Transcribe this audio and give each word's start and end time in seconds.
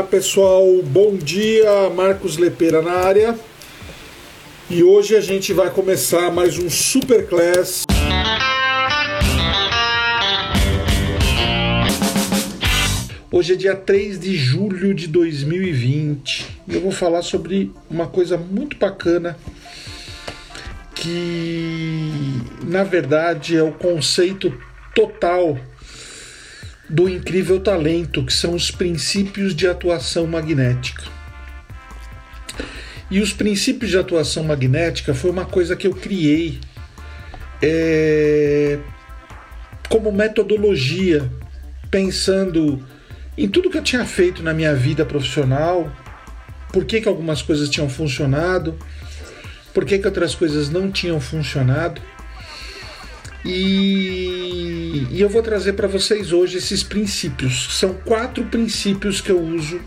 Olá 0.00 0.08
pessoal, 0.08 0.64
bom 0.82 1.14
dia, 1.14 1.90
Marcos 1.90 2.38
Lepeira 2.38 2.80
na 2.80 2.92
área. 2.92 3.38
E 4.70 4.82
hoje 4.82 5.14
a 5.14 5.20
gente 5.20 5.52
vai 5.52 5.68
começar 5.68 6.32
mais 6.32 6.58
um 6.58 6.70
Super 6.70 7.28
Class. 7.28 7.84
Hoje 13.30 13.52
é 13.52 13.56
dia 13.56 13.76
3 13.76 14.18
de 14.18 14.34
julho 14.38 14.94
de 14.94 15.06
2020 15.06 16.46
e 16.66 16.74
eu 16.76 16.80
vou 16.80 16.92
falar 16.92 17.20
sobre 17.20 17.70
uma 17.90 18.06
coisa 18.06 18.38
muito 18.38 18.78
bacana 18.78 19.36
que, 20.94 22.10
na 22.64 22.84
verdade, 22.84 23.54
é 23.54 23.62
o 23.62 23.72
conceito 23.72 24.50
total 24.94 25.58
do 26.90 27.08
incrível 27.08 27.60
talento, 27.60 28.24
que 28.24 28.32
são 28.32 28.52
os 28.52 28.70
princípios 28.70 29.54
de 29.54 29.68
atuação 29.68 30.26
magnética. 30.26 31.04
E 33.08 33.20
os 33.20 33.32
princípios 33.32 33.90
de 33.90 33.98
atuação 33.98 34.42
magnética 34.42 35.14
foi 35.14 35.30
uma 35.30 35.44
coisa 35.44 35.76
que 35.76 35.86
eu 35.86 35.94
criei 35.94 36.58
é, 37.62 38.78
como 39.88 40.10
metodologia, 40.10 41.30
pensando 41.90 42.84
em 43.38 43.48
tudo 43.48 43.70
que 43.70 43.78
eu 43.78 43.82
tinha 43.82 44.04
feito 44.04 44.42
na 44.42 44.52
minha 44.52 44.74
vida 44.74 45.04
profissional, 45.04 45.90
por 46.72 46.84
que, 46.84 47.00
que 47.00 47.08
algumas 47.08 47.40
coisas 47.40 47.68
tinham 47.68 47.88
funcionado, 47.88 48.76
por 49.72 49.84
que, 49.84 49.98
que 49.98 50.06
outras 50.06 50.34
coisas 50.34 50.68
não 50.68 50.90
tinham 50.90 51.20
funcionado. 51.20 52.00
E, 53.44 55.06
e 55.10 55.20
eu 55.20 55.28
vou 55.28 55.42
trazer 55.42 55.72
para 55.72 55.88
vocês 55.88 56.32
hoje 56.32 56.58
esses 56.58 56.82
princípios. 56.82 57.78
São 57.78 57.94
quatro 57.94 58.44
princípios 58.44 59.20
que 59.20 59.30
eu 59.30 59.40
uso, 59.40 59.80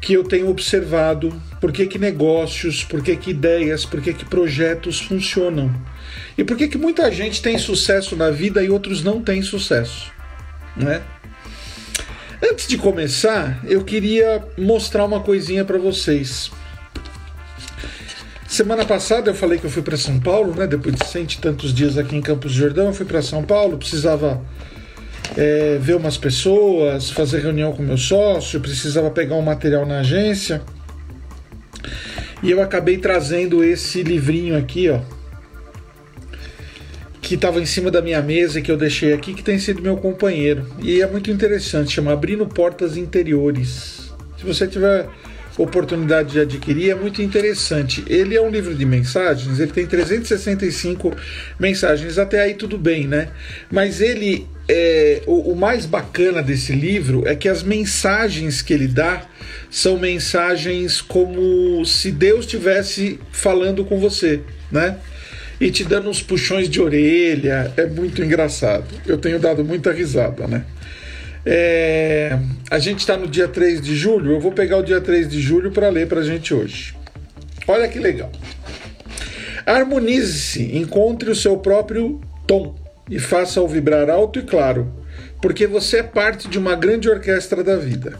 que 0.00 0.12
eu 0.12 0.22
tenho 0.22 0.48
observado, 0.48 1.40
por 1.60 1.72
que, 1.72 1.86
que 1.86 1.98
negócios, 1.98 2.84
por 2.84 3.02
que, 3.02 3.16
que 3.16 3.30
ideias, 3.30 3.84
por 3.84 4.00
que, 4.00 4.12
que 4.12 4.24
projetos 4.24 5.00
funcionam. 5.00 5.74
E 6.36 6.44
por 6.44 6.56
que, 6.56 6.68
que 6.68 6.78
muita 6.78 7.10
gente 7.10 7.42
tem 7.42 7.58
sucesso 7.58 8.14
na 8.14 8.30
vida 8.30 8.62
e 8.62 8.70
outros 8.70 9.02
não 9.02 9.20
têm 9.20 9.42
sucesso. 9.42 10.12
Né? 10.76 11.02
Antes 12.40 12.68
de 12.68 12.78
começar, 12.78 13.60
eu 13.64 13.82
queria 13.82 14.44
mostrar 14.56 15.04
uma 15.04 15.20
coisinha 15.20 15.64
para 15.64 15.78
vocês. 15.78 16.52
Semana 18.48 18.82
passada 18.86 19.30
eu 19.30 19.34
falei 19.34 19.58
que 19.58 19.66
eu 19.66 19.70
fui 19.70 19.82
para 19.82 19.98
São 19.98 20.18
Paulo, 20.18 20.54
né? 20.54 20.66
Depois 20.66 20.94
de 20.94 21.04
cento 21.04 21.34
e 21.34 21.38
tantos 21.38 21.72
dias 21.72 21.98
aqui 21.98 22.16
em 22.16 22.22
Campos 22.22 22.52
do 22.52 22.58
Jordão, 22.58 22.86
eu 22.86 22.94
fui 22.94 23.04
para 23.04 23.20
São 23.20 23.44
Paulo, 23.44 23.76
precisava 23.76 24.42
é, 25.36 25.76
ver 25.78 25.96
umas 25.96 26.16
pessoas, 26.16 27.10
fazer 27.10 27.40
reunião 27.40 27.74
com 27.74 27.82
meu 27.82 27.98
sócio, 27.98 28.58
precisava 28.58 29.10
pegar 29.10 29.36
um 29.36 29.42
material 29.42 29.84
na 29.84 30.00
agência. 30.00 30.62
E 32.42 32.50
eu 32.50 32.62
acabei 32.62 32.96
trazendo 32.96 33.62
esse 33.62 34.02
livrinho 34.02 34.56
aqui, 34.56 34.88
ó, 34.88 35.00
que 37.20 37.34
estava 37.34 37.60
em 37.60 37.66
cima 37.66 37.90
da 37.90 38.00
minha 38.00 38.22
mesa 38.22 38.62
que 38.62 38.72
eu 38.72 38.78
deixei 38.78 39.12
aqui, 39.12 39.34
que 39.34 39.42
tem 39.42 39.58
sido 39.58 39.82
meu 39.82 39.98
companheiro. 39.98 40.66
E 40.82 41.02
é 41.02 41.06
muito 41.06 41.30
interessante, 41.30 41.92
chama 41.92 42.14
Abrindo 42.14 42.46
Portas 42.46 42.96
Interiores. 42.96 44.10
Se 44.38 44.46
você 44.46 44.66
tiver 44.66 45.06
oportunidade 45.58 46.32
de 46.32 46.40
adquirir 46.40 46.90
é 46.90 46.94
muito 46.94 47.20
interessante. 47.20 48.04
Ele 48.06 48.36
é 48.36 48.40
um 48.40 48.48
livro 48.48 48.74
de 48.74 48.86
mensagens, 48.86 49.58
ele 49.58 49.72
tem 49.72 49.86
365 49.86 51.14
mensagens, 51.58 52.16
até 52.16 52.40
aí 52.40 52.54
tudo 52.54 52.78
bem, 52.78 53.06
né? 53.06 53.28
Mas 53.70 54.00
ele 54.00 54.46
é, 54.68 55.22
o, 55.26 55.52
o, 55.52 55.56
mais 55.56 55.84
bacana 55.86 56.42
desse 56.42 56.72
livro 56.72 57.26
é 57.26 57.34
que 57.34 57.48
as 57.48 57.62
mensagens 57.62 58.62
que 58.62 58.72
ele 58.72 58.86
dá 58.86 59.22
são 59.70 59.98
mensagens 59.98 61.00
como 61.00 61.84
se 61.84 62.12
Deus 62.12 62.40
estivesse 62.40 63.18
falando 63.32 63.84
com 63.84 63.98
você, 63.98 64.40
né? 64.70 64.98
E 65.60 65.70
te 65.70 65.82
dando 65.82 66.08
uns 66.08 66.22
puxões 66.22 66.68
de 66.68 66.80
orelha, 66.80 67.72
é 67.76 67.86
muito 67.86 68.22
engraçado. 68.22 68.86
Eu 69.04 69.18
tenho 69.18 69.40
dado 69.40 69.64
muita 69.64 69.90
risada, 69.90 70.46
né? 70.46 70.64
É, 71.44 72.38
a 72.70 72.78
gente 72.78 73.00
está 73.00 73.16
no 73.16 73.26
dia 73.26 73.48
3 73.48 73.80
de 73.80 73.96
julho, 73.96 74.32
eu 74.32 74.40
vou 74.40 74.52
pegar 74.52 74.76
o 74.76 74.82
dia 74.82 75.00
3 75.00 75.28
de 75.28 75.40
julho 75.40 75.70
para 75.70 75.88
ler 75.88 76.06
para 76.06 76.20
a 76.20 76.24
gente 76.24 76.52
hoje. 76.52 76.94
Olha 77.66 77.88
que 77.88 77.98
legal. 77.98 78.30
Harmonize-se, 79.64 80.76
encontre 80.76 81.30
o 81.30 81.34
seu 81.34 81.58
próprio 81.58 82.20
tom 82.46 82.74
e 83.10 83.18
faça-o 83.18 83.66
vibrar 83.66 84.10
alto 84.10 84.38
e 84.38 84.42
claro, 84.42 84.92
porque 85.40 85.66
você 85.66 85.98
é 85.98 86.02
parte 86.02 86.48
de 86.48 86.58
uma 86.58 86.74
grande 86.74 87.08
orquestra 87.08 87.64
da 87.64 87.76
vida. 87.76 88.18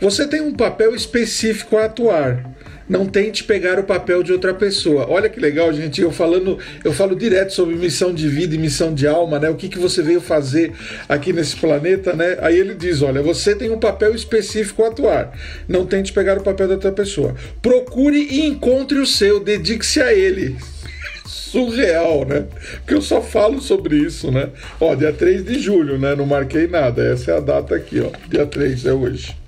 Você 0.00 0.26
tem 0.26 0.40
um 0.40 0.54
papel 0.54 0.94
específico 0.94 1.76
a 1.76 1.84
atuar, 1.84 2.44
não 2.92 3.06
tente 3.06 3.42
pegar 3.44 3.80
o 3.80 3.84
papel 3.84 4.22
de 4.22 4.32
outra 4.32 4.52
pessoa. 4.52 5.06
Olha 5.08 5.26
que 5.26 5.40
legal, 5.40 5.72
gente. 5.72 6.02
Eu 6.02 6.12
falando, 6.12 6.58
eu 6.84 6.92
falo 6.92 7.16
direto 7.16 7.54
sobre 7.54 7.74
missão 7.74 8.12
de 8.12 8.28
vida 8.28 8.54
e 8.54 8.58
missão 8.58 8.92
de 8.92 9.06
alma, 9.06 9.38
né? 9.38 9.48
O 9.48 9.54
que, 9.54 9.66
que 9.66 9.78
você 9.78 10.02
veio 10.02 10.20
fazer 10.20 10.74
aqui 11.08 11.32
nesse 11.32 11.56
planeta, 11.56 12.12
né? 12.12 12.36
Aí 12.42 12.60
ele 12.60 12.74
diz: 12.74 13.00
olha, 13.00 13.22
você 13.22 13.54
tem 13.54 13.70
um 13.70 13.78
papel 13.78 14.14
específico 14.14 14.84
a 14.84 14.88
atuar. 14.88 15.32
Não 15.66 15.86
tente 15.86 16.12
pegar 16.12 16.36
o 16.36 16.42
papel 16.42 16.68
da 16.68 16.74
outra 16.74 16.92
pessoa. 16.92 17.34
Procure 17.62 18.28
e 18.30 18.42
encontre 18.42 18.98
o 18.98 19.06
seu, 19.06 19.40
dedique-se 19.40 20.02
a 20.02 20.12
ele 20.12 20.54
surreal, 21.24 22.26
né? 22.26 22.44
Porque 22.80 22.92
eu 22.92 23.00
só 23.00 23.22
falo 23.22 23.62
sobre 23.62 23.96
isso, 23.96 24.30
né? 24.30 24.50
Ó, 24.78 24.94
dia 24.94 25.14
3 25.14 25.42
de 25.46 25.58
julho, 25.58 25.98
né? 25.98 26.14
Não 26.14 26.26
marquei 26.26 26.66
nada. 26.66 27.02
Essa 27.02 27.30
é 27.30 27.36
a 27.38 27.40
data 27.40 27.74
aqui, 27.74 28.00
ó. 28.00 28.10
Dia 28.28 28.44
3 28.44 28.84
é 28.84 28.92
hoje. 28.92 29.41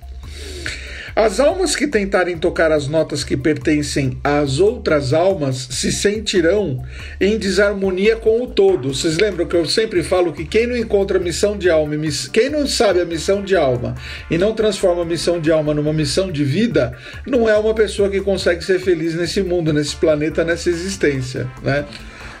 As 1.15 1.39
almas 1.39 1.77
que 1.77 1.87
tentarem 1.87 2.37
tocar 2.37 2.73
as 2.73 2.89
notas 2.89 3.23
que 3.23 3.37
pertencem 3.37 4.17
às 4.21 4.59
outras 4.59 5.13
almas 5.13 5.55
se 5.71 5.89
sentirão 5.89 6.83
em 7.21 7.37
desarmonia 7.37 8.17
com 8.17 8.43
o 8.43 8.47
todo. 8.47 8.93
Vocês 8.93 9.17
lembram 9.17 9.45
que 9.45 9.55
eu 9.55 9.65
sempre 9.65 10.03
falo 10.03 10.33
que 10.33 10.43
quem 10.43 10.67
não 10.67 10.75
encontra 10.75 11.17
missão 11.17 11.57
de 11.57 11.69
alma, 11.69 11.95
quem 12.33 12.49
não 12.49 12.67
sabe 12.67 12.99
a 12.99 13.05
missão 13.05 13.41
de 13.41 13.55
alma 13.55 13.95
e 14.29 14.37
não 14.37 14.53
transforma 14.53 15.03
a 15.03 15.05
missão 15.05 15.39
de 15.39 15.49
alma 15.53 15.73
numa 15.73 15.93
missão 15.93 16.29
de 16.29 16.43
vida, 16.43 16.97
não 17.25 17.47
é 17.47 17.57
uma 17.57 17.73
pessoa 17.73 18.09
que 18.09 18.19
consegue 18.19 18.61
ser 18.61 18.79
feliz 18.79 19.15
nesse 19.15 19.41
mundo, 19.41 19.71
nesse 19.71 19.95
planeta, 19.95 20.43
nessa 20.43 20.69
existência, 20.69 21.49
né? 21.63 21.85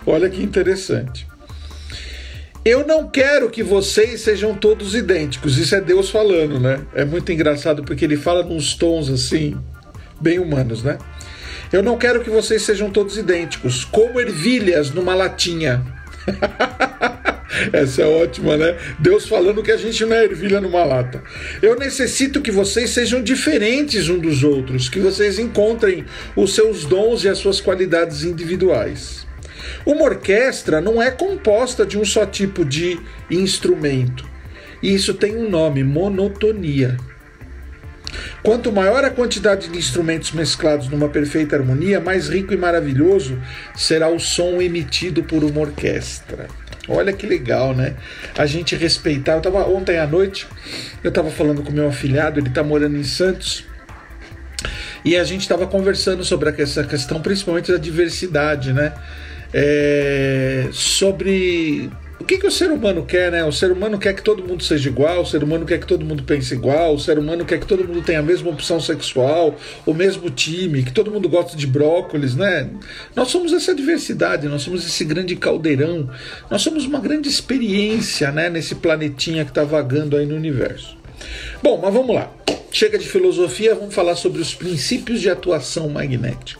Olha 0.05 0.29
que 0.29 0.43
interessante. 0.43 1.25
Eu 2.65 2.83
não 2.83 3.07
quero 3.07 3.51
que 3.51 3.61
vocês 3.61 4.21
sejam 4.21 4.55
todos 4.55 4.95
idênticos. 4.95 5.59
Isso 5.59 5.75
é 5.75 5.81
Deus 5.81 6.09
falando, 6.09 6.59
né? 6.59 6.81
É 6.95 7.05
muito 7.05 7.31
engraçado 7.31 7.83
porque 7.83 8.03
ele 8.03 8.17
fala 8.17 8.41
nos 8.41 8.73
tons 8.73 9.07
assim, 9.07 9.55
bem 10.19 10.39
humanos, 10.39 10.81
né? 10.81 10.97
Eu 11.71 11.83
não 11.83 11.95
quero 11.95 12.21
que 12.21 12.29
vocês 12.31 12.63
sejam 12.63 12.89
todos 12.89 13.19
idênticos, 13.19 13.85
como 13.85 14.19
ervilhas 14.19 14.89
numa 14.89 15.13
latinha. 15.13 15.85
Essa 17.71 18.01
é 18.01 18.07
ótima, 18.07 18.57
né? 18.57 18.75
Deus 18.97 19.27
falando 19.27 19.61
que 19.61 19.71
a 19.71 19.77
gente 19.77 20.03
não 20.03 20.15
é 20.15 20.23
ervilha 20.23 20.59
numa 20.59 20.83
lata. 20.83 21.21
Eu 21.61 21.77
necessito 21.77 22.41
que 22.41 22.49
vocês 22.49 22.89
sejam 22.89 23.21
diferentes 23.21 24.09
um 24.09 24.17
dos 24.17 24.43
outros, 24.43 24.89
que 24.89 24.99
vocês 24.99 25.37
encontrem 25.37 26.03
os 26.35 26.55
seus 26.55 26.83
dons 26.83 27.23
e 27.25 27.29
as 27.29 27.37
suas 27.37 27.61
qualidades 27.61 28.23
individuais. 28.23 29.25
Uma 29.85 30.03
orquestra 30.03 30.81
não 30.81 31.01
é 31.01 31.11
composta 31.11 31.85
de 31.85 31.97
um 31.97 32.05
só 32.05 32.25
tipo 32.25 32.65
de 32.65 32.99
instrumento. 33.29 34.27
E 34.81 34.93
isso 34.93 35.13
tem 35.13 35.35
um 35.35 35.49
nome: 35.49 35.83
monotonia. 35.83 36.97
Quanto 38.43 38.71
maior 38.71 39.03
a 39.03 39.09
quantidade 39.09 39.67
de 39.67 39.77
instrumentos 39.77 40.31
mesclados 40.31 40.87
numa 40.87 41.09
perfeita 41.09 41.55
harmonia, 41.55 41.99
mais 41.99 42.29
rico 42.29 42.53
e 42.53 42.57
maravilhoso 42.57 43.41
será 43.75 44.07
o 44.07 44.19
som 44.19 44.61
emitido 44.61 45.23
por 45.23 45.43
uma 45.43 45.61
orquestra. 45.61 46.47
Olha 46.87 47.11
que 47.11 47.25
legal, 47.25 47.73
né? 47.73 47.95
A 48.37 48.45
gente 48.45 48.75
respeitar. 48.75 49.33
Eu 49.33 49.41
tava 49.41 49.67
ontem 49.67 49.97
à 49.97 50.05
noite, 50.05 50.47
eu 51.03 51.09
estava 51.09 51.31
falando 51.31 51.63
com 51.63 51.71
meu 51.71 51.87
afilhado, 51.87 52.39
ele 52.39 52.49
está 52.49 52.63
morando 52.63 52.95
em 52.95 53.03
Santos. 53.03 53.65
E 55.03 55.15
a 55.15 55.23
gente 55.23 55.41
estava 55.41 55.67
conversando 55.67 56.23
sobre 56.23 56.49
essa 56.61 56.83
questão, 56.83 57.21
principalmente 57.21 57.71
da 57.71 57.77
diversidade, 57.77 58.73
né? 58.73 58.93
É, 59.53 60.67
sobre 60.71 61.89
o 62.19 62.23
que, 62.23 62.37
que 62.37 62.47
o 62.47 62.51
ser 62.51 62.71
humano 62.71 63.05
quer, 63.05 63.31
né? 63.31 63.43
O 63.43 63.51
ser 63.51 63.71
humano 63.71 63.99
quer 63.99 64.13
que 64.13 64.21
todo 64.21 64.43
mundo 64.43 64.63
seja 64.63 64.89
igual, 64.89 65.21
o 65.21 65.25
ser 65.25 65.43
humano 65.43 65.65
quer 65.65 65.79
que 65.79 65.85
todo 65.85 66.03
mundo 66.03 66.23
pense 66.23 66.53
igual, 66.53 66.95
o 66.95 66.99
ser 66.99 67.19
humano 67.19 67.45
quer 67.45 67.59
que 67.59 67.67
todo 67.67 67.85
mundo 67.85 68.01
tenha 68.01 68.19
a 68.19 68.23
mesma 68.23 68.49
opção 68.49 68.79
sexual, 68.79 69.55
o 69.85 69.93
mesmo 69.93 70.29
time, 70.29 70.81
que 70.81 70.91
todo 70.91 71.11
mundo 71.11 71.27
gosta 71.27 71.57
de 71.57 71.67
brócolis, 71.67 72.35
né? 72.35 72.69
Nós 73.15 73.27
somos 73.27 73.53
essa 73.53 73.75
diversidade, 73.75 74.47
nós 74.47 74.61
somos 74.61 74.85
esse 74.85 75.03
grande 75.03 75.35
caldeirão, 75.35 76.09
nós 76.49 76.61
somos 76.61 76.85
uma 76.85 76.99
grande 76.99 77.27
experiência, 77.27 78.31
né? 78.31 78.49
Nesse 78.49 78.75
planetinha 78.75 79.43
que 79.43 79.51
está 79.51 79.63
vagando 79.63 80.15
aí 80.17 80.25
no 80.25 80.35
universo. 80.35 80.97
Bom, 81.61 81.79
mas 81.81 81.93
vamos 81.93 82.15
lá. 82.15 82.31
Chega 82.71 82.97
de 82.97 83.07
filosofia, 83.07 83.75
vamos 83.75 83.93
falar 83.93 84.15
sobre 84.15 84.41
os 84.41 84.55
princípios 84.55 85.21
de 85.21 85.29
atuação 85.29 85.89
magnética. 85.89 86.59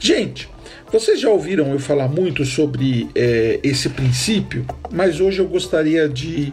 Gente, 0.00 0.48
vocês 0.90 1.20
já 1.20 1.30
ouviram 1.30 1.72
eu 1.72 1.78
falar 1.78 2.08
muito 2.08 2.44
sobre 2.44 3.08
é, 3.14 3.60
esse 3.62 3.88
princípio, 3.90 4.66
mas 4.90 5.20
hoje 5.20 5.38
eu 5.38 5.46
gostaria 5.46 6.08
de 6.08 6.52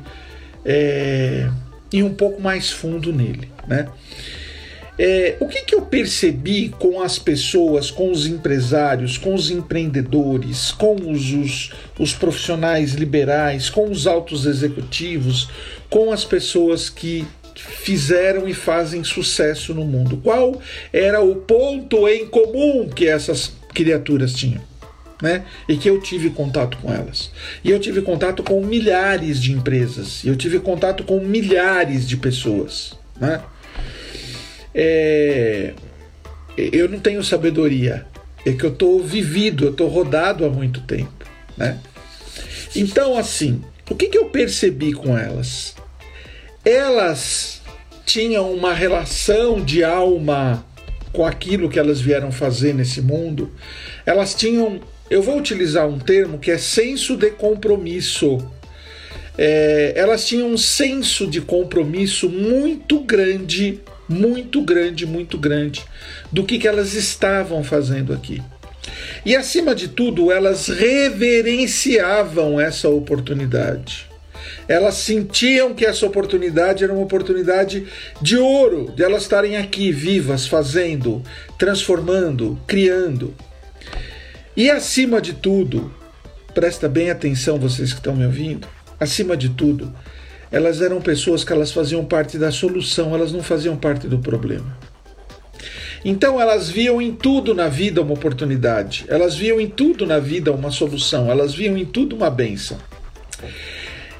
é, 0.65 1.49
e 1.91 2.03
um 2.03 2.13
pouco 2.13 2.41
mais 2.41 2.69
fundo 2.69 3.13
nele, 3.13 3.49
né? 3.67 3.87
É, 4.99 5.37
o 5.39 5.47
que, 5.47 5.61
que 5.61 5.75
eu 5.75 5.83
percebi 5.83 6.69
com 6.69 6.99
as 6.99 7.19
pessoas, 7.19 7.91
com 7.91 8.11
os 8.11 8.25
empresários, 8.25 9.15
com 9.15 9.35
os 9.35 9.51
empreendedores, 9.51 10.71
com 10.71 10.95
os, 10.95 11.31
os, 11.33 11.71
os 11.99 12.13
profissionais 12.13 12.93
liberais, 12.93 13.69
com 13.69 13.91
os 13.91 14.07
altos 14.07 14.47
executivos, 14.47 15.49
com 15.87 16.11
as 16.11 16.25
pessoas 16.25 16.89
que 16.89 17.27
fizeram 17.55 18.47
e 18.47 18.55
fazem 18.55 19.03
sucesso 19.03 19.71
no 19.71 19.85
mundo? 19.85 20.17
Qual 20.17 20.59
era 20.91 21.21
o 21.21 21.35
ponto 21.35 22.07
em 22.07 22.25
comum 22.25 22.89
que 22.89 23.07
essas 23.07 23.53
criaturas 23.77 24.33
tinham? 24.33 24.61
Né? 25.21 25.45
E 25.67 25.77
que 25.77 25.89
eu 25.89 25.99
tive 25.99 26.29
contato 26.29 26.77
com 26.77 26.93
elas. 26.93 27.31
E 27.63 27.71
eu 27.71 27.79
tive 27.79 28.01
contato 28.01 28.43
com 28.43 28.63
milhares 28.63 29.41
de 29.41 29.51
empresas, 29.51 30.23
e 30.23 30.27
eu 30.27 30.35
tive 30.35 30.59
contato 30.59 31.03
com 31.03 31.19
milhares 31.19 32.07
de 32.07 32.17
pessoas, 32.17 32.93
né? 33.19 33.41
é, 34.73 35.73
eu 36.55 36.87
não 36.87 36.99
tenho 36.99 37.23
sabedoria, 37.23 38.05
é 38.45 38.51
que 38.51 38.63
eu 38.63 38.71
estou 38.71 39.03
vivido, 39.03 39.65
eu 39.65 39.71
estou 39.71 39.87
rodado 39.87 40.45
há 40.45 40.49
muito 40.49 40.81
tempo, 40.81 41.25
né? 41.57 41.79
Então, 42.75 43.17
assim, 43.17 43.61
o 43.89 43.95
que, 43.95 44.07
que 44.07 44.17
eu 44.17 44.25
percebi 44.25 44.93
com 44.93 45.17
elas? 45.17 45.75
Elas 46.63 47.61
tinham 48.05 48.51
uma 48.53 48.73
relação 48.73 49.59
de 49.59 49.83
alma 49.83 50.63
com 51.11 51.25
aquilo 51.25 51.69
que 51.69 51.79
elas 51.79 51.99
vieram 51.99 52.31
fazer 52.31 52.73
nesse 52.73 53.01
mundo. 53.01 53.51
Elas 54.05 54.33
tinham, 54.33 54.79
eu 55.09 55.21
vou 55.21 55.37
utilizar 55.37 55.87
um 55.87 55.99
termo 55.99 56.39
que 56.39 56.51
é 56.51 56.57
senso 56.57 57.15
de 57.15 57.31
compromisso. 57.31 58.37
É, 59.37 59.93
elas 59.95 60.25
tinham 60.25 60.49
um 60.49 60.57
senso 60.57 61.27
de 61.27 61.41
compromisso 61.41 62.29
muito 62.29 62.99
grande 63.01 63.79
muito 64.07 64.61
grande, 64.61 65.05
muito 65.05 65.37
grande 65.37 65.83
do 66.31 66.43
que, 66.43 66.57
que 66.57 66.67
elas 66.67 66.93
estavam 66.93 67.63
fazendo 67.63 68.13
aqui. 68.13 68.41
E 69.25 69.35
acima 69.35 69.75
de 69.75 69.89
tudo, 69.89 70.31
elas 70.31 70.67
reverenciavam 70.67 72.59
essa 72.59 72.87
oportunidade. 72.87 74.07
Elas 74.67 74.95
sentiam 74.95 75.73
que 75.73 75.85
essa 75.85 76.05
oportunidade 76.05 76.83
era 76.83 76.93
uma 76.93 77.03
oportunidade 77.03 77.87
de 78.21 78.37
ouro, 78.37 78.91
de 78.95 79.03
elas 79.03 79.23
estarem 79.23 79.57
aqui 79.57 79.91
vivas, 79.91 80.47
fazendo, 80.47 81.23
transformando, 81.57 82.59
criando. 82.67 83.33
E 84.55 84.69
acima 84.69 85.21
de 85.21 85.33
tudo, 85.33 85.93
presta 86.53 86.89
bem 86.89 87.09
atenção 87.09 87.59
vocês 87.59 87.91
que 87.93 87.99
estão 87.99 88.15
me 88.15 88.25
ouvindo, 88.25 88.67
acima 88.99 89.37
de 89.37 89.49
tudo, 89.49 89.93
elas 90.51 90.81
eram 90.81 91.01
pessoas 91.01 91.43
que 91.43 91.53
elas 91.53 91.71
faziam 91.71 92.03
parte 92.05 92.37
da 92.37 92.51
solução, 92.51 93.13
elas 93.13 93.31
não 93.31 93.43
faziam 93.43 93.75
parte 93.75 94.07
do 94.07 94.19
problema. 94.19 94.77
Então 96.03 96.39
elas 96.39 96.69
viam 96.69 97.01
em 97.01 97.13
tudo 97.13 97.53
na 97.53 97.67
vida 97.67 98.01
uma 98.01 98.13
oportunidade, 98.13 99.05
elas 99.07 99.35
viam 99.35 99.59
em 99.59 99.67
tudo 99.67 100.05
na 100.05 100.19
vida 100.19 100.51
uma 100.51 100.71
solução, 100.71 101.29
elas 101.29 101.53
viam 101.53 101.77
em 101.77 101.85
tudo 101.85 102.15
uma 102.15 102.29
benção. 102.29 102.77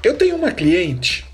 Eu 0.04 0.14
tenho 0.14 0.36
uma 0.36 0.52
cliente, 0.52 1.26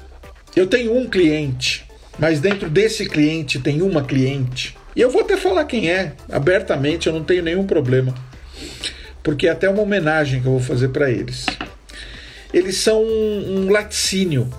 eu 0.55 0.67
tenho 0.67 0.95
um 0.95 1.09
cliente, 1.09 1.85
mas 2.17 2.39
dentro 2.39 2.69
desse 2.69 3.05
cliente 3.05 3.59
tem 3.59 3.81
uma 3.81 4.03
cliente, 4.03 4.75
e 4.95 5.01
eu 5.01 5.09
vou 5.09 5.21
até 5.21 5.35
falar 5.35 5.65
quem 5.65 5.91
é, 5.91 6.13
abertamente, 6.31 7.07
eu 7.07 7.13
não 7.13 7.23
tenho 7.23 7.43
nenhum 7.43 7.65
problema, 7.65 8.13
porque 9.21 9.47
é 9.47 9.51
até 9.51 9.69
uma 9.69 9.81
homenagem 9.81 10.41
que 10.41 10.47
eu 10.47 10.53
vou 10.53 10.61
fazer 10.61 10.89
para 10.89 11.09
eles. 11.09 11.45
Eles 12.53 12.77
são 12.77 13.03
um, 13.03 13.65
um 13.65 13.71
laticínio 13.71 14.49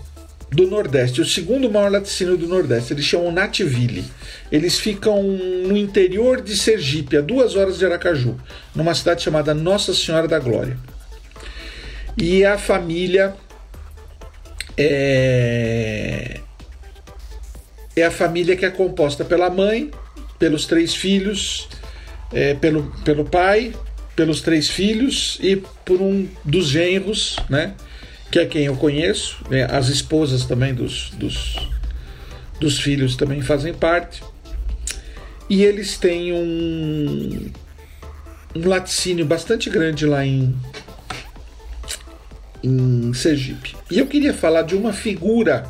do 0.51 0.67
Nordeste, 0.67 1.21
o 1.21 1.25
segundo 1.25 1.71
maior 1.71 1.91
laticínio 1.91 2.37
do 2.37 2.47
Nordeste. 2.47 2.93
Eles 2.93 3.05
chamam 3.05 3.33
Nativille. 3.33 4.05
Eles 4.51 4.79
ficam 4.79 5.23
no 5.23 5.77
interior 5.77 6.41
de 6.41 6.56
Sergipe, 6.56 7.17
a 7.17 7.21
duas 7.21 7.56
horas 7.56 7.79
de 7.79 7.85
Aracaju, 7.85 8.37
numa 8.75 8.95
cidade 8.95 9.23
chamada 9.23 9.55
Nossa 9.55 9.93
Senhora 9.95 10.29
da 10.29 10.39
Glória. 10.39 10.77
E 12.17 12.45
a 12.45 12.56
família 12.56 13.35
é, 14.76 16.41
é 17.97 18.05
a 18.05 18.11
família 18.11 18.56
que 18.56 18.65
é 18.65 18.71
composta 18.71 19.25
pela 19.25 19.50
mãe, 19.50 19.91
pelos 20.38 20.67
três 20.67 20.94
filhos, 20.94 21.69
é, 22.32 22.55
pelo, 22.55 22.93
pelo 23.05 23.25
pai, 23.25 23.73
pelos 24.17 24.41
três 24.41 24.69
filhos 24.69 25.38
e 25.41 25.56
por 25.85 26.00
um 26.00 26.29
dos 26.44 26.69
genros, 26.69 27.37
né? 27.49 27.75
que 28.31 28.38
é 28.38 28.47
quem 28.47 28.65
eu 28.65 28.76
conheço, 28.76 29.37
né? 29.49 29.65
as 29.71 29.88
esposas 29.88 30.44
também 30.44 30.75
dos, 30.75 31.11
dos, 31.11 31.56
dos 32.59 32.81
filhos 32.81 33.17
também 33.17 33.41
fazem 33.41 33.73
parte. 33.73 34.23
E 35.49 35.62
eles 35.62 35.99
têm 35.99 36.32
um, 36.32 37.50
um 38.56 38.69
laticínio 38.69 39.27
bastante 39.27 39.69
grande 39.69 40.06
lá 40.06 40.25
em, 40.25 40.55
em 42.65 43.13
Sergipe. 43.13 43.77
E 43.91 43.99
eu 43.99 44.07
queria 44.07 44.33
falar 44.33 44.63
de 44.63 44.75
uma 44.75 44.93
figura 44.93 45.69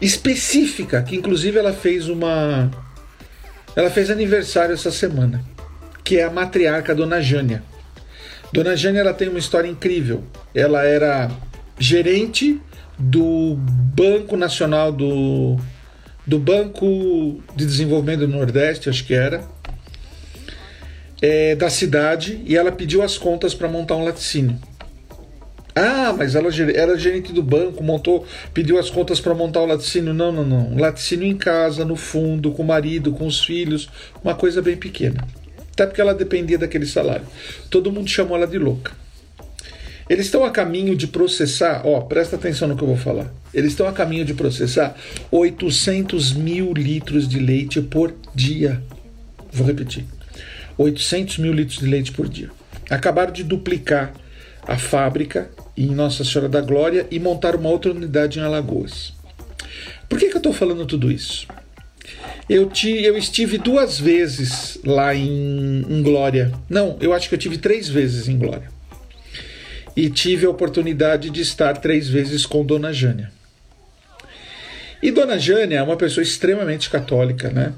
específica, 0.00 1.02
que 1.02 1.14
inclusive 1.14 1.58
ela 1.58 1.72
fez 1.72 2.08
uma. 2.08 2.70
Ela 3.74 3.90
fez 3.90 4.10
aniversário 4.10 4.72
essa 4.72 4.90
semana, 4.90 5.44
que 6.02 6.16
é 6.18 6.24
a 6.24 6.30
matriarca 6.30 6.94
Dona 6.94 7.20
Jânia. 7.20 7.62
Dona 8.50 8.74
Jânia 8.74 9.00
ela 9.00 9.12
tem 9.12 9.28
uma 9.28 9.38
história 9.38 9.68
incrível. 9.68 10.24
Ela 10.54 10.82
era 10.84 11.30
gerente 11.78 12.58
do 12.98 13.54
Banco 13.58 14.34
Nacional 14.34 14.90
do, 14.90 15.58
do 16.26 16.38
Banco 16.38 17.42
de 17.54 17.66
Desenvolvimento 17.66 18.20
do 18.20 18.28
Nordeste, 18.28 18.88
acho 18.88 19.04
que 19.04 19.12
era, 19.12 19.44
é, 21.20 21.54
da 21.54 21.68
cidade, 21.68 22.40
e 22.46 22.56
ela 22.56 22.72
pediu 22.72 23.02
as 23.02 23.18
contas 23.18 23.54
para 23.54 23.68
montar 23.68 23.96
um 23.96 24.04
laticínio. 24.04 24.58
Ah, 25.76 26.14
mas 26.16 26.34
ela 26.34 26.48
era 26.74 26.98
gerente 26.98 27.32
do 27.32 27.42
banco, 27.42 27.84
montou, 27.84 28.26
pediu 28.54 28.78
as 28.78 28.88
contas 28.88 29.20
para 29.20 29.34
montar 29.34 29.60
o 29.60 29.66
laticínio. 29.66 30.14
Não, 30.14 30.32
não, 30.32 30.44
não. 30.44 30.78
Laticínio 30.78 31.28
em 31.28 31.36
casa, 31.36 31.84
no 31.84 31.94
fundo, 31.94 32.50
com 32.50 32.62
o 32.62 32.66
marido, 32.66 33.12
com 33.12 33.26
os 33.26 33.44
filhos, 33.44 33.88
uma 34.24 34.34
coisa 34.34 34.62
bem 34.62 34.76
pequena 34.76 35.22
até 35.76 35.84
porque 35.84 36.00
ela 36.00 36.14
dependia 36.14 36.56
daquele 36.56 36.86
salário. 36.86 37.26
Todo 37.68 37.92
mundo 37.92 38.08
chamou 38.08 38.34
ela 38.34 38.46
de 38.46 38.56
louca. 38.58 38.92
Eles 40.08 40.26
estão 40.26 40.42
a 40.42 40.50
caminho 40.50 40.96
de 40.96 41.06
processar, 41.06 41.82
ó, 41.84 42.00
presta 42.00 42.36
atenção 42.36 42.66
no 42.66 42.76
que 42.76 42.82
eu 42.82 42.88
vou 42.88 42.96
falar. 42.96 43.30
Eles 43.52 43.72
estão 43.72 43.86
a 43.86 43.92
caminho 43.92 44.24
de 44.24 44.32
processar 44.32 44.96
800 45.30 46.32
mil 46.32 46.72
litros 46.72 47.28
de 47.28 47.38
leite 47.38 47.82
por 47.82 48.14
dia. 48.34 48.82
Vou 49.52 49.66
repetir: 49.66 50.06
800 50.78 51.38
mil 51.38 51.52
litros 51.52 51.78
de 51.78 51.86
leite 51.86 52.12
por 52.12 52.26
dia. 52.26 52.50
Acabaram 52.88 53.32
de 53.32 53.44
duplicar 53.44 54.14
a 54.66 54.76
fábrica 54.76 55.50
em 55.76 55.94
Nossa 55.94 56.24
Senhora 56.24 56.48
da 56.48 56.60
Glória 56.60 57.06
e 57.10 57.20
montar 57.20 57.54
uma 57.54 57.68
outra 57.68 57.92
unidade 57.92 58.38
em 58.38 58.42
Alagoas. 58.42 59.12
Por 60.08 60.18
que, 60.18 60.28
que 60.28 60.34
eu 60.34 60.38
estou 60.38 60.52
falando 60.52 60.86
tudo 60.86 61.10
isso? 61.10 61.46
Eu, 62.48 62.68
te, 62.68 62.90
eu 62.90 63.16
estive 63.18 63.58
duas 63.58 63.98
vezes 63.98 64.78
lá 64.84 65.14
em, 65.14 65.84
em 65.88 66.02
Glória. 66.02 66.52
Não, 66.68 66.96
eu 67.00 67.12
acho 67.12 67.28
que 67.28 67.34
eu 67.34 67.38
tive 67.38 67.58
três 67.58 67.88
vezes 67.88 68.28
em 68.28 68.38
Glória. 68.38 68.70
E 69.96 70.08
tive 70.10 70.46
a 70.46 70.50
oportunidade 70.50 71.30
de 71.30 71.40
estar 71.40 71.76
três 71.78 72.08
vezes 72.08 72.46
com 72.46 72.64
Dona 72.64 72.92
Jânia. 72.92 73.32
E 75.02 75.10
Dona 75.10 75.38
Jânia 75.38 75.78
é 75.78 75.82
uma 75.82 75.96
pessoa 75.96 76.22
extremamente 76.22 76.88
católica, 76.88 77.50
né? 77.50 77.72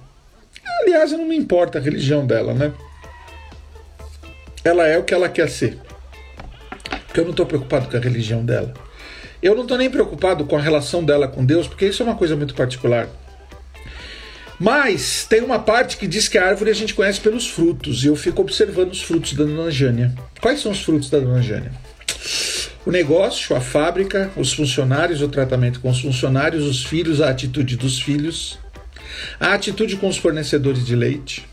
Aliás, 0.82 1.12
não 1.12 1.26
me 1.26 1.36
importa 1.36 1.78
a 1.78 1.82
religião 1.82 2.26
dela, 2.26 2.52
né? 2.52 2.72
Ela 4.62 4.86
é 4.86 4.98
o 4.98 5.04
que 5.04 5.14
ela 5.14 5.28
quer 5.28 5.48
ser. 5.48 5.78
Porque 7.08 7.20
eu 7.20 7.24
não 7.24 7.32
estou 7.32 7.46
preocupado 7.46 7.88
com 7.88 7.96
a 7.96 8.00
religião 8.00 8.44
dela. 8.44 8.72
Eu 9.42 9.54
não 9.54 9.62
estou 9.62 9.76
nem 9.76 9.90
preocupado 9.90 10.44
com 10.44 10.56
a 10.56 10.60
relação 10.60 11.02
dela 11.02 11.26
com 11.26 11.44
Deus, 11.44 11.66
porque 11.66 11.86
isso 11.86 12.02
é 12.02 12.06
uma 12.06 12.14
coisa 12.14 12.36
muito 12.36 12.54
particular. 12.54 13.08
Mas 14.60 15.24
tem 15.28 15.40
uma 15.40 15.58
parte 15.58 15.96
que 15.96 16.06
diz 16.06 16.28
que 16.28 16.36
a 16.36 16.46
árvore 16.46 16.70
a 16.70 16.74
gente 16.74 16.92
conhece 16.92 17.20
pelos 17.20 17.48
frutos, 17.48 18.04
e 18.04 18.08
eu 18.08 18.16
fico 18.16 18.42
observando 18.42 18.92
os 18.92 19.02
frutos 19.02 19.32
da 19.32 19.44
Dona 19.44 19.70
Jânia. 19.70 20.12
Quais 20.40 20.60
são 20.60 20.72
os 20.72 20.82
frutos 20.82 21.08
da 21.08 21.18
Dona 21.18 21.40
Jânia? 21.40 21.72
O 22.84 22.90
negócio, 22.90 23.54
a 23.56 23.60
fábrica, 23.60 24.30
os 24.36 24.52
funcionários, 24.52 25.22
o 25.22 25.28
tratamento 25.28 25.80
com 25.80 25.90
os 25.90 26.00
funcionários, 26.00 26.64
os 26.64 26.84
filhos, 26.84 27.20
a 27.20 27.30
atitude 27.30 27.76
dos 27.76 28.00
filhos, 28.00 28.58
a 29.38 29.54
atitude 29.54 29.96
com 29.96 30.08
os 30.08 30.16
fornecedores 30.16 30.84
de 30.84 30.96
leite 30.96 31.46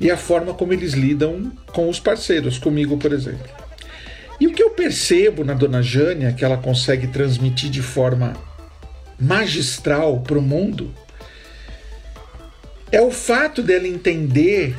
e 0.00 0.10
a 0.10 0.16
forma 0.16 0.54
como 0.54 0.72
eles 0.72 0.92
lidam 0.92 1.52
com 1.68 1.88
os 1.88 2.00
parceiros, 2.00 2.58
comigo, 2.58 2.96
por 2.96 3.12
exemplo. 3.12 3.48
E 4.40 4.46
o 4.46 4.52
que 4.52 4.62
eu 4.62 4.70
percebo 4.70 5.44
na 5.44 5.54
Dona 5.54 5.82
Jânia, 5.82 6.32
que 6.32 6.44
ela 6.44 6.56
consegue 6.56 7.06
transmitir 7.06 7.70
de 7.70 7.82
forma 7.82 8.34
magistral 9.18 10.20
para 10.20 10.38
o 10.38 10.42
mundo 10.42 10.92
é 12.90 13.00
o 13.00 13.10
fato 13.10 13.62
dela 13.62 13.88
entender 13.88 14.76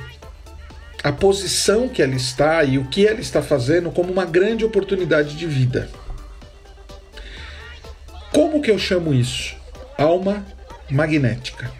a 1.03 1.11
posição 1.11 1.87
que 1.87 2.01
ela 2.01 2.15
está 2.15 2.63
e 2.63 2.77
o 2.77 2.85
que 2.85 3.05
ela 3.05 3.19
está 3.19 3.41
fazendo 3.41 3.91
como 3.91 4.11
uma 4.11 4.25
grande 4.25 4.63
oportunidade 4.63 5.35
de 5.35 5.45
vida. 5.45 5.89
Como 8.33 8.61
que 8.61 8.71
eu 8.71 8.79
chamo 8.79 9.13
isso? 9.13 9.55
Alma 9.97 10.45
magnética. 10.89 11.71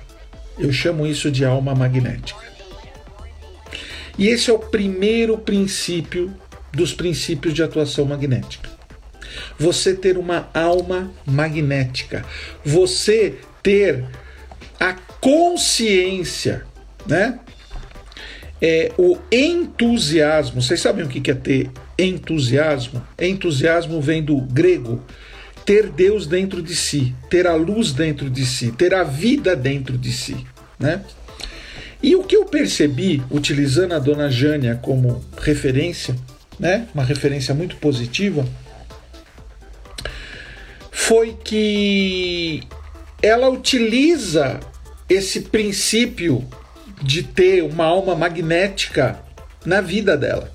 Eu 0.58 0.72
chamo 0.72 1.08
isso 1.08 1.32
de 1.32 1.44
alma 1.44 1.74
magnética. 1.74 2.55
E 4.18 4.28
esse 4.28 4.50
é 4.50 4.54
o 4.54 4.60
primeiro 4.60 5.38
princípio 5.38 6.34
dos 6.72 6.94
princípios 6.94 7.54
de 7.54 7.64
atuação 7.64 8.06
magnética. 8.06 8.70
Você 9.58 9.94
ter 9.94 10.18
uma 10.18 10.50
alma 10.54 11.12
magnética, 11.26 12.26
você 12.64 13.36
ter 13.62 14.06
a 14.80 14.94
consciência, 15.20 16.66
né? 17.06 17.40
É, 18.62 18.92
o 18.98 19.18
entusiasmo. 19.32 20.62
Vocês 20.62 20.80
sabem 20.80 21.04
o 21.06 21.10
que 21.10 21.30
é 21.30 21.34
ter 21.34 21.70
entusiasmo? 22.00 23.06
Entusiasmo 23.20 24.02
vem 24.02 24.24
do 24.24 24.40
grego 24.40 25.04
ter 25.66 25.90
Deus 25.90 26.28
dentro 26.28 26.62
de 26.62 26.76
si, 26.76 27.14
ter 27.30 27.48
a 27.48 27.56
luz 27.56 27.92
dentro 27.92 28.30
de 28.30 28.46
si, 28.46 28.72
ter 28.72 28.94
a 28.94 29.04
vida 29.04 29.56
dentro 29.56 29.98
de 29.98 30.12
si, 30.12 30.38
né? 30.80 31.04
E 32.06 32.16
o 32.16 32.24
que 32.24 32.36
eu 32.36 32.46
percebi, 32.46 33.24
utilizando 33.32 33.94
a 33.94 33.98
dona 33.98 34.30
Jânia 34.30 34.80
como 34.80 35.26
referência, 35.40 36.16
né, 36.60 36.88
uma 36.94 37.04
referência 37.04 37.52
muito 37.56 37.78
positiva, 37.78 38.46
foi 40.92 41.36
que 41.44 42.62
ela 43.24 43.50
utiliza 43.50 44.60
esse 45.10 45.42
princípio 45.42 46.48
de 47.02 47.24
ter 47.24 47.64
uma 47.64 47.86
alma 47.86 48.14
magnética 48.14 49.20
na 49.66 49.82
vida 49.82 50.16
dela. 50.16 50.54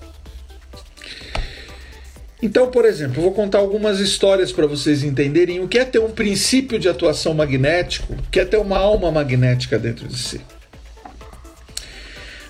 Então, 2.41 2.71
por 2.71 2.85
exemplo, 2.85 3.17
eu 3.17 3.23
vou 3.25 3.33
contar 3.33 3.59
algumas 3.59 3.99
histórias 3.99 4.53
para 4.53 4.69
vocês 4.69 5.03
entenderem 5.03 5.59
o 5.59 5.67
que 5.67 5.81
é 5.81 5.85
ter 5.85 5.99
um 5.99 6.13
princípio 6.13 6.79
de 6.79 6.89
atuação 6.89 7.35
magnético, 7.35 8.13
o 8.13 8.31
que 8.31 8.39
é 8.39 8.45
ter 8.45 8.59
uma 8.59 8.79
alma 8.79 9.11
magnética 9.11 9.81
dentro 9.81 10.07
de 10.07 10.17
si. 10.17 10.41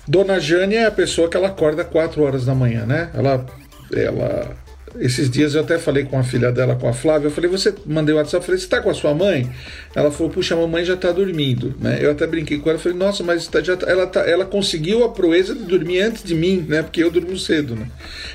Dona 0.07 0.39
Jânia 0.39 0.81
é 0.81 0.85
a 0.85 0.91
pessoa 0.91 1.29
que 1.29 1.37
ela 1.37 1.47
acorda 1.47 1.83
4 1.83 2.21
horas 2.23 2.45
da 2.45 2.55
manhã, 2.55 2.85
né? 2.85 3.09
Ela, 3.13 3.45
ela 3.93 4.55
esses 4.99 5.29
dias 5.29 5.55
eu 5.55 5.61
até 5.61 5.77
falei 5.77 6.03
com 6.03 6.17
a 6.17 6.23
filha 6.23 6.51
dela, 6.51 6.75
com 6.75 6.87
a 6.87 6.93
Flávia, 6.93 7.27
eu 7.27 7.31
falei, 7.31 7.49
você 7.49 7.73
mandei 7.85 8.13
o 8.13 8.17
WhatsApp, 8.17 8.37
eu 8.37 8.45
falei, 8.45 8.59
você 8.59 8.67
tá 8.67 8.81
com 8.81 8.89
a 8.89 8.93
sua 8.93 9.13
mãe? 9.13 9.49
Ela 9.95 10.11
falou, 10.11 10.31
puxa, 10.31 10.53
a 10.53 10.57
mamãe 10.57 10.83
já 10.83 10.97
tá 10.97 11.11
dormindo, 11.11 11.75
né? 11.79 11.99
Eu 12.01 12.11
até 12.11 12.27
brinquei 12.27 12.59
com 12.59 12.69
ela, 12.69 12.79
falei, 12.79 12.97
nossa, 12.97 13.23
mas 13.23 13.47
tá, 13.47 13.61
já 13.61 13.77
tá, 13.77 13.89
ela, 13.89 14.07
tá, 14.07 14.21
ela 14.21 14.45
conseguiu 14.45 15.03
a 15.03 15.09
proeza 15.09 15.55
de 15.55 15.63
dormir 15.63 16.01
antes 16.01 16.23
de 16.23 16.35
mim, 16.35 16.65
né? 16.67 16.81
Porque 16.81 17.03
eu 17.03 17.11
durmo 17.11 17.37
cedo, 17.37 17.75
né? 17.75 17.87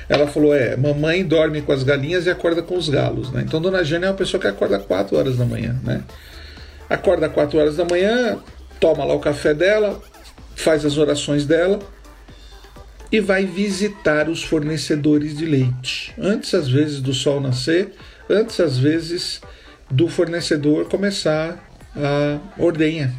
Ela 0.09 0.27
falou, 0.27 0.55
é, 0.55 0.75
mamãe 0.75 1.23
dorme 1.23 1.61
com 1.61 1.71
as 1.71 1.83
galinhas 1.83 2.25
e 2.25 2.29
acorda 2.29 2.61
com 2.61 2.75
os 2.75 2.89
galos, 2.89 3.31
né? 3.31 3.43
Então 3.45 3.61
Dona 3.61 3.83
Jane 3.83 4.05
é 4.05 4.09
uma 4.09 4.15
pessoa 4.15 4.41
que 4.41 4.47
acorda 4.47 4.79
4 4.79 5.15
horas 5.15 5.37
da 5.37 5.45
manhã, 5.45 5.79
né? 5.83 6.01
Acorda 6.89 7.29
4 7.29 7.59
horas 7.59 7.75
da 7.75 7.85
manhã, 7.85 8.37
toma 8.79 9.03
lá 9.03 9.13
o 9.13 9.19
café 9.19 9.53
dela, 9.53 10.01
faz 10.57 10.83
as 10.83 10.97
orações 10.97 11.45
dela, 11.45 11.79
e 13.11 13.21
vai 13.21 13.45
visitar 13.45 14.27
os 14.27 14.43
fornecedores 14.43 15.37
de 15.37 15.45
leite. 15.45 16.13
Antes, 16.17 16.53
às 16.53 16.67
vezes, 16.67 16.99
do 16.99 17.13
sol 17.13 17.39
nascer, 17.39 17.93
antes, 18.29 18.59
às 18.59 18.77
vezes, 18.77 19.39
do 19.89 20.07
fornecedor 20.09 20.89
começar 20.89 21.63
a 21.95 22.39
ordenha. 22.61 23.13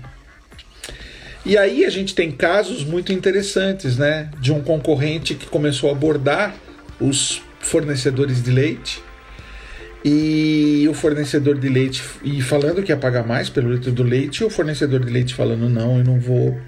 E 1.47 1.57
aí 1.57 1.85
a 1.85 1.90
gente 1.90 2.14
tem 2.14 2.30
casos 2.30 2.85
muito 2.85 3.12
interessantes, 3.12 3.97
né? 3.97 4.30
De 4.40 4.52
um 4.52 4.61
concorrente 4.61 5.35
que 5.35 5.47
começou 5.47 5.88
a 5.88 5.92
abordar 5.92 6.54
os 7.00 7.40
fornecedores 7.61 8.42
de 8.42 8.50
leite 8.50 9.02
e 10.04 10.87
o 10.88 10.95
fornecedor 10.95 11.59
de 11.59 11.68
leite 11.68 12.02
e 12.23 12.40
falando 12.42 12.83
que 12.83 12.92
ia 12.92 12.97
pagar 12.97 13.26
mais 13.26 13.49
pelo 13.49 13.73
litro 13.73 13.90
do 13.90 14.02
leite 14.02 14.40
e 14.40 14.45
o 14.45 14.50
fornecedor 14.50 15.04
de 15.04 15.12
leite 15.12 15.35
falando 15.35 15.68
não, 15.68 15.99
eu 15.99 16.04
não 16.04 16.21
vou 16.21 16.59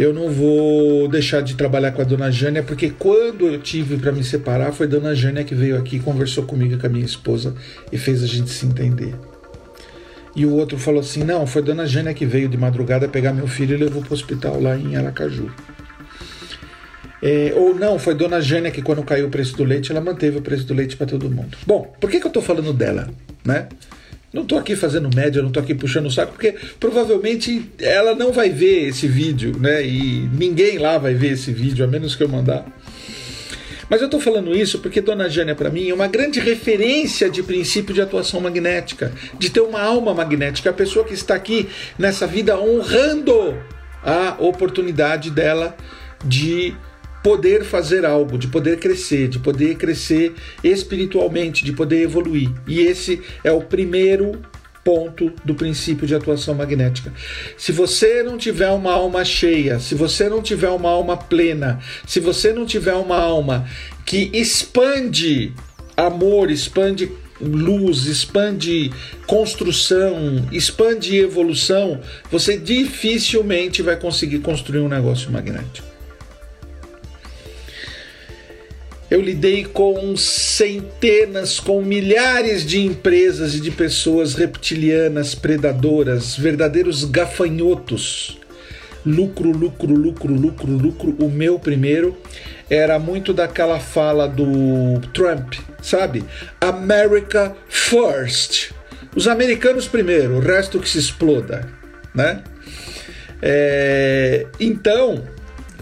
eu 0.00 0.14
não 0.14 0.30
vou 0.30 1.06
deixar 1.08 1.42
de 1.42 1.54
trabalhar 1.54 1.92
com 1.92 2.00
a 2.00 2.04
dona 2.06 2.30
Jânia, 2.30 2.62
porque 2.62 2.88
quando 2.88 3.46
eu 3.46 3.60
tive 3.60 3.98
para 3.98 4.10
me 4.10 4.24
separar, 4.24 4.72
foi 4.72 4.86
dona 4.86 5.14
Jânia 5.14 5.44
que 5.44 5.54
veio 5.54 5.76
aqui, 5.76 6.00
conversou 6.00 6.44
comigo 6.44 6.78
com 6.78 6.86
a 6.86 6.88
minha 6.88 7.04
esposa 7.04 7.54
e 7.92 7.98
fez 7.98 8.24
a 8.24 8.26
gente 8.26 8.48
se 8.48 8.64
entender. 8.64 9.14
E 10.34 10.46
o 10.46 10.54
outro 10.54 10.78
falou 10.78 11.00
assim: 11.00 11.22
não, 11.22 11.46
foi 11.46 11.60
dona 11.60 11.84
Jânia 11.84 12.14
que 12.14 12.24
veio 12.24 12.48
de 12.48 12.56
madrugada 12.56 13.06
pegar 13.08 13.34
meu 13.34 13.46
filho 13.46 13.74
e 13.74 13.78
levou 13.78 14.00
para 14.00 14.12
o 14.12 14.14
hospital 14.14 14.58
lá 14.58 14.74
em 14.74 14.96
Aracaju. 14.96 15.50
É, 17.22 17.52
ou 17.54 17.74
não, 17.74 17.98
foi 17.98 18.14
Dona 18.14 18.40
Jânia 18.40 18.70
que 18.70 18.80
quando 18.80 19.02
caiu 19.02 19.26
o 19.26 19.30
preço 19.30 19.54
do 19.54 19.64
leite, 19.64 19.92
ela 19.92 20.00
manteve 20.00 20.38
o 20.38 20.40
preço 20.40 20.64
do 20.64 20.72
leite 20.72 20.96
para 20.96 21.06
todo 21.06 21.28
mundo. 21.28 21.58
Bom, 21.66 21.92
por 22.00 22.08
que, 22.08 22.18
que 22.18 22.24
eu 22.24 22.30
estou 22.30 22.42
falando 22.42 22.72
dela? 22.72 23.10
Né? 23.44 23.68
Não 24.32 24.42
estou 24.42 24.58
aqui 24.58 24.76
fazendo 24.76 25.10
média, 25.14 25.42
não 25.42 25.48
estou 25.48 25.62
aqui 25.62 25.74
puxando 25.74 26.06
o 26.06 26.10
saco, 26.10 26.32
porque 26.32 26.54
provavelmente 26.78 27.68
ela 27.80 28.14
não 28.14 28.32
vai 28.32 28.48
ver 28.48 28.88
esse 28.88 29.08
vídeo, 29.08 29.58
né? 29.58 29.84
E 29.84 30.28
ninguém 30.32 30.78
lá 30.78 30.98
vai 30.98 31.14
ver 31.14 31.32
esse 31.32 31.52
vídeo, 31.52 31.84
a 31.84 31.88
menos 31.88 32.14
que 32.14 32.22
eu 32.22 32.28
mandar. 32.28 32.64
Mas 33.88 34.00
eu 34.00 34.04
estou 34.04 34.20
falando 34.20 34.56
isso 34.56 34.78
porque 34.78 35.00
Dona 35.00 35.28
Jânia, 35.28 35.56
para 35.56 35.68
mim, 35.68 35.88
é 35.88 35.92
uma 35.92 36.06
grande 36.06 36.38
referência 36.38 37.28
de 37.28 37.42
princípio 37.42 37.92
de 37.92 38.00
atuação 38.00 38.40
magnética, 38.40 39.12
de 39.36 39.50
ter 39.50 39.60
uma 39.60 39.82
alma 39.82 40.14
magnética, 40.14 40.70
a 40.70 40.72
pessoa 40.72 41.04
que 41.04 41.12
está 41.12 41.34
aqui 41.34 41.68
nessa 41.98 42.24
vida 42.24 42.56
honrando 42.56 43.58
a 44.04 44.36
oportunidade 44.38 45.28
dela 45.28 45.76
de 46.24 46.72
poder 47.22 47.64
fazer 47.64 48.04
algo, 48.04 48.38
de 48.38 48.48
poder 48.48 48.78
crescer, 48.78 49.28
de 49.28 49.38
poder 49.38 49.76
crescer 49.76 50.34
espiritualmente, 50.64 51.64
de 51.64 51.72
poder 51.72 52.02
evoluir. 52.02 52.50
E 52.66 52.80
esse 52.80 53.20
é 53.44 53.52
o 53.52 53.60
primeiro 53.60 54.40
ponto 54.84 55.32
do 55.44 55.54
princípio 55.54 56.06
de 56.06 56.14
atuação 56.14 56.54
magnética. 56.54 57.12
Se 57.56 57.70
você 57.72 58.22
não 58.22 58.38
tiver 58.38 58.70
uma 58.70 58.92
alma 58.92 59.24
cheia, 59.24 59.78
se 59.78 59.94
você 59.94 60.28
não 60.28 60.42
tiver 60.42 60.70
uma 60.70 60.88
alma 60.88 61.16
plena, 61.16 61.78
se 62.06 62.18
você 62.18 62.52
não 62.52 62.64
tiver 62.64 62.94
uma 62.94 63.18
alma 63.18 63.68
que 64.06 64.30
expande 64.32 65.52
amor, 65.96 66.50
expande 66.50 67.10
luz, 67.40 68.06
expande 68.06 68.90
construção, 69.26 70.46
expande 70.52 71.16
evolução, 71.16 72.00
você 72.30 72.56
dificilmente 72.56 73.82
vai 73.82 73.96
conseguir 73.96 74.40
construir 74.40 74.80
um 74.80 74.88
negócio 74.88 75.30
magnético. 75.30 75.89
Eu 79.10 79.20
lidei 79.20 79.64
com 79.64 80.16
centenas, 80.16 81.58
com 81.58 81.82
milhares 81.82 82.64
de 82.64 82.80
empresas 82.80 83.54
e 83.54 83.60
de 83.60 83.72
pessoas 83.72 84.34
reptilianas, 84.34 85.34
predadoras, 85.34 86.36
verdadeiros 86.36 87.04
gafanhotos. 87.04 88.38
Lucro, 89.04 89.50
lucro, 89.50 89.92
lucro, 89.92 90.32
lucro, 90.32 90.72
lucro. 90.72 91.16
O 91.18 91.28
meu 91.28 91.58
primeiro 91.58 92.16
era 92.68 93.00
muito 93.00 93.32
daquela 93.32 93.80
fala 93.80 94.28
do 94.28 95.00
Trump, 95.12 95.54
sabe? 95.82 96.22
America 96.60 97.56
first. 97.68 98.70
Os 99.16 99.26
americanos 99.26 99.88
primeiro, 99.88 100.36
o 100.36 100.40
resto 100.40 100.78
que 100.78 100.88
se 100.88 100.98
exploda, 100.98 101.68
né? 102.14 102.44
É, 103.42 104.46
então, 104.60 105.24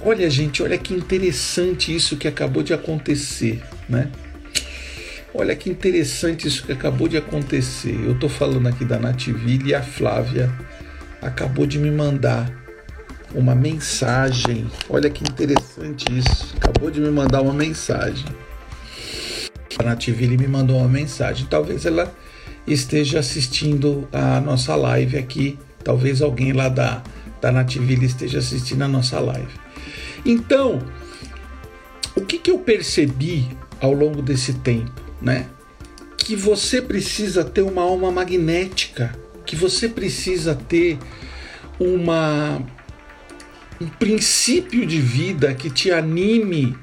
Olha, 0.05 0.31
gente, 0.31 0.63
olha 0.63 0.79
que 0.79 0.95
interessante 0.95 1.95
isso 1.95 2.17
que 2.17 2.29
acabou 2.29 2.63
de 2.63 2.73
acontecer, 2.73 3.63
né? 3.89 4.11
Olha 5.35 5.55
que 5.55 5.69
interessante 5.69 6.49
isso 6.49 6.65
que 6.65 6.73
acabou 6.73 7.09
de 7.09 7.17
acontecer. 7.17 7.99
Eu 8.05 8.19
tô 8.19 8.29
falando 8.29 8.67
aqui 8.69 8.85
da 8.85 8.99
Nativille 8.99 9.71
e 9.71 9.75
a 9.75 9.83
Flávia 9.83 10.53
acabou 11.21 11.67
de 11.67 11.79
me 11.79 11.91
mandar 11.91 12.51
uma 13.35 13.55
mensagem. 13.55 14.67
Olha 14.89 15.11
que 15.11 15.23
interessante 15.23 16.07
isso. 16.17 16.55
Acabou 16.57 16.91
de 16.91 17.01
me 17.01 17.11
mandar 17.11 17.43
uma 17.43 17.53
mensagem. 17.53 18.27
A 19.79 19.83
Nativille 19.83 20.39
me 20.39 20.49
mandou 20.49 20.79
uma 20.79 20.89
mensagem. 20.89 21.47
Talvez 21.49 21.85
ela 21.85 22.13
esteja 22.67 23.19
assistindo 23.19 24.09
a 24.13 24.41
nossa 24.41 24.75
live 24.75 25.19
aqui. 25.19 25.59
Talvez 25.85 26.23
alguém 26.23 26.53
lá 26.53 26.69
da, 26.69 27.03
da 27.41 27.53
Nativille 27.53 28.07
esteja 28.07 28.39
assistindo 28.39 28.83
a 28.83 28.89
nossa 28.89 29.21
live. 29.21 29.68
Então, 30.25 30.81
o 32.17 32.21
que, 32.21 32.39
que 32.39 32.51
eu 32.51 32.59
percebi 32.59 33.49
ao 33.81 33.93
longo 33.93 34.21
desse 34.21 34.55
tempo, 34.55 35.01
né? 35.21 35.47
Que 36.17 36.35
você 36.35 36.83
precisa 36.83 37.45
ter 37.45 37.63
uma 37.63 37.83
alma 37.83 38.11
magnética, 38.11 39.19
que 39.47 39.57
você 39.57 39.89
precisa 39.89 40.55
ter 40.55 40.99
uma 41.79 42.61
um 43.81 43.87
princípio 43.87 44.85
de 44.85 45.01
vida 45.01 45.55
que 45.55 45.71
te 45.71 45.93
anime 45.93 46.77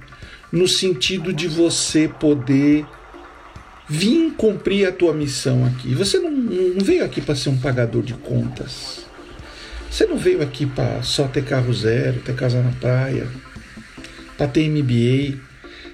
no 0.51 0.68
sentido 0.68 1.34
de 1.34 1.48
você 1.48 2.08
poder 2.08 2.86
vir 3.88 4.34
cumprir 4.38 4.88
a 4.88 4.92
tua 4.92 5.13
missão 5.13 5.65
aqui. 5.65 5.94
Você 5.94 6.18
não, 6.20 6.32
não 6.32 6.84
veio 6.84 7.04
aqui 7.04 7.22
para 7.22 7.36
ser 7.36 7.50
um 7.50 7.58
pagador 7.58 8.01
de 8.01 8.13
contas. 8.13 9.06
Você 9.96 10.06
não 10.06 10.18
veio 10.18 10.42
aqui 10.42 10.66
para 10.66 11.02
só 11.04 11.25
ter 11.25 11.46
carro 11.46 11.74
zero, 11.74 12.20
ter 12.20 12.36
casa 12.36 12.62
na 12.62 12.74
praia, 12.74 13.30
para 14.36 14.46
ter 14.46 14.68
MBA. 14.70 15.40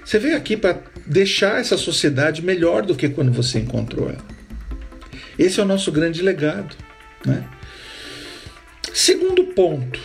Você 0.04 0.18
veio 0.18 0.36
aqui 0.36 0.56
para 0.56 0.82
deixar 1.06 1.60
essa 1.60 1.76
sociedade 1.76 2.42
melhor 2.44 2.84
do 2.84 2.96
que 2.96 3.08
quando 3.08 3.30
você 3.30 3.60
encontrou 3.60 4.08
ela. 4.08 4.24
Esse 5.38 5.60
é 5.60 5.62
o 5.62 5.66
nosso 5.66 5.92
grande 5.92 6.20
legado. 6.20 6.74
Né? 7.24 7.48
Segundo 8.92 9.44
ponto 9.54 10.00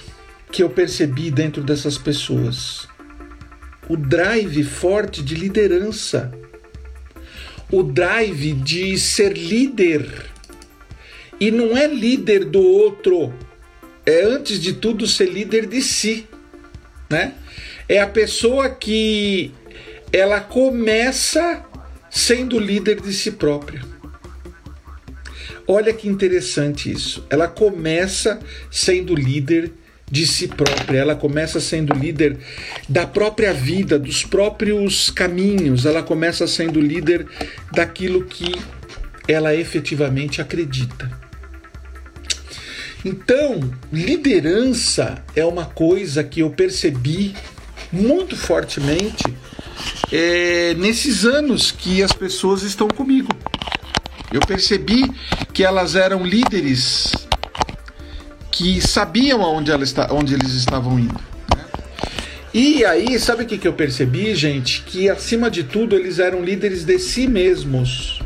que 0.51 0.62
eu 0.62 0.70
percebi 0.70 1.32
dentro 1.32 1.63
dessas 1.63 1.98
pessoas: 1.98 2.88
o 3.89 3.98
drive 3.98 4.63
forte 4.63 5.24
de 5.24 5.34
liderança, 5.34 6.32
o 7.72 7.82
drive 7.82 8.54
de 8.54 8.96
ser 9.00 9.36
líder. 9.36 10.08
E 11.39 11.50
não 11.50 11.75
é 11.75 11.88
líder 11.88 12.46
do 12.46 12.62
outro, 12.62 13.34
é 14.08 14.24
antes 14.24 14.60
de 14.60 14.72
tudo 14.72 15.06
ser 15.06 15.26
líder 15.26 15.66
de 15.68 15.82
si, 15.82 16.26
né? 17.10 17.34
É 17.90 18.00
a 18.00 18.08
pessoa 18.08 18.70
que 18.70 19.52
ela 20.14 20.40
começa 20.40 21.62
sendo 22.10 22.58
líder 22.58 23.02
de 23.02 23.12
si 23.12 23.32
própria. 23.32 23.82
Olha 25.68 25.94
que 25.94 26.08
interessante 26.08 26.90
isso. 26.90 27.28
Ela 27.30 27.50
começa 27.50 28.40
sendo 28.72 29.14
líder 29.14 29.74
de 30.10 30.26
si 30.26 30.48
própria, 30.48 31.00
ela 31.00 31.18
começa 31.18 31.60
sendo 31.60 31.94
líder 31.94 32.38
da 32.88 33.06
própria 33.06 33.54
vida, 33.54 34.00
dos 34.00 34.24
próprios 34.24 35.10
caminhos, 35.10 35.86
ela 35.86 36.02
começa 36.02 36.48
sendo 36.48 36.80
líder 36.80 37.28
daquilo 37.74 38.24
que 38.24 38.56
ela 39.28 39.54
efetivamente 39.54 40.42
acredita. 40.42 41.26
Então, 43.06 43.60
liderança 43.92 45.24
é 45.36 45.46
uma 45.46 45.66
coisa 45.66 46.24
que 46.24 46.39
eu 46.39 46.50
percebi 46.50 47.36
muito 47.92 48.36
fortemente 48.36 49.24
é, 50.12 50.74
nesses 50.75 51.25
anos 51.25 51.72
que 51.72 52.01
as 52.01 52.12
pessoas 52.12 52.63
estão 52.63 52.88
comigo. 52.88 53.30
Eu 54.32 54.42
percebi 54.42 55.04
que 55.54 55.63
elas 55.63 55.96
eram 55.96 56.25
líderes 56.25 57.13
que 58.51 58.82
sabiam 58.82 59.44
aonde 59.44 59.72
ela 59.72 59.84
está, 59.84 60.12
onde 60.12 60.34
eles 60.34 60.51
estavam 60.54 61.00
indo. 61.00 61.20
Né? 61.56 61.66
E 62.54 62.84
aí, 62.84 63.20
sabe 63.20 63.44
o 63.44 63.46
que, 63.46 63.58
que 63.58 63.68
eu 63.68 63.74
percebi, 63.74 64.36
gente? 64.36 64.82
Que 64.82 65.10
acima 65.10 65.50
de 65.50 65.63
tudo 65.63 65.96
eles 65.96 66.20
eram 66.20 66.44
líderes 66.44 66.84
de 66.84 67.00
si 67.00 67.27
mesmos. 67.27 68.20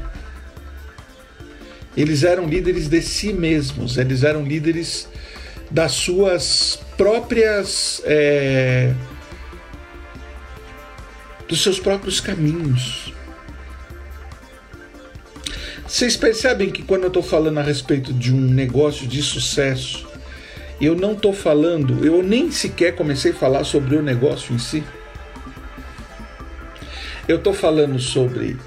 Eles 2.01 2.24
eram 2.24 2.48
líderes 2.48 2.88
de 2.88 3.01
si 3.01 3.31
mesmos, 3.31 3.98
eles 3.98 4.24
eram 4.24 4.43
líderes 4.43 5.08
das 5.70 5.91
suas 5.91 6.79
próprias. 6.98 8.01
É, 8.05 8.93
dos 11.48 11.62
seus 11.62 11.79
próprios 11.79 12.22
caminhos. 12.22 13.13
Vocês 15.86 16.15
percebem 16.15 16.70
que 16.70 16.81
quando 16.81 17.03
eu 17.03 17.10
estou 17.10 17.22
falando 17.22 17.58
a 17.58 17.62
respeito 17.62 18.13
de 18.13 18.34
um 18.34 18.39
negócio 18.39 19.05
de 19.05 19.22
sucesso, 19.22 20.08
eu 20.79 20.96
não 20.96 21.12
estou 21.12 21.34
falando, 21.34 22.05
eu 22.05 22.24
nem 22.24 22.50
sequer 22.50 22.96
comecei 22.96 23.34
a 23.34 23.36
falar 23.36 23.65
sobre 23.65 23.98
o 23.98 24.01
negócio 24.01 24.55
em 24.55 24.58
si. 24.58 24.81
Eu 27.27 27.36
estou 27.36 27.53
falando 27.53 28.00
sobre 28.00 28.58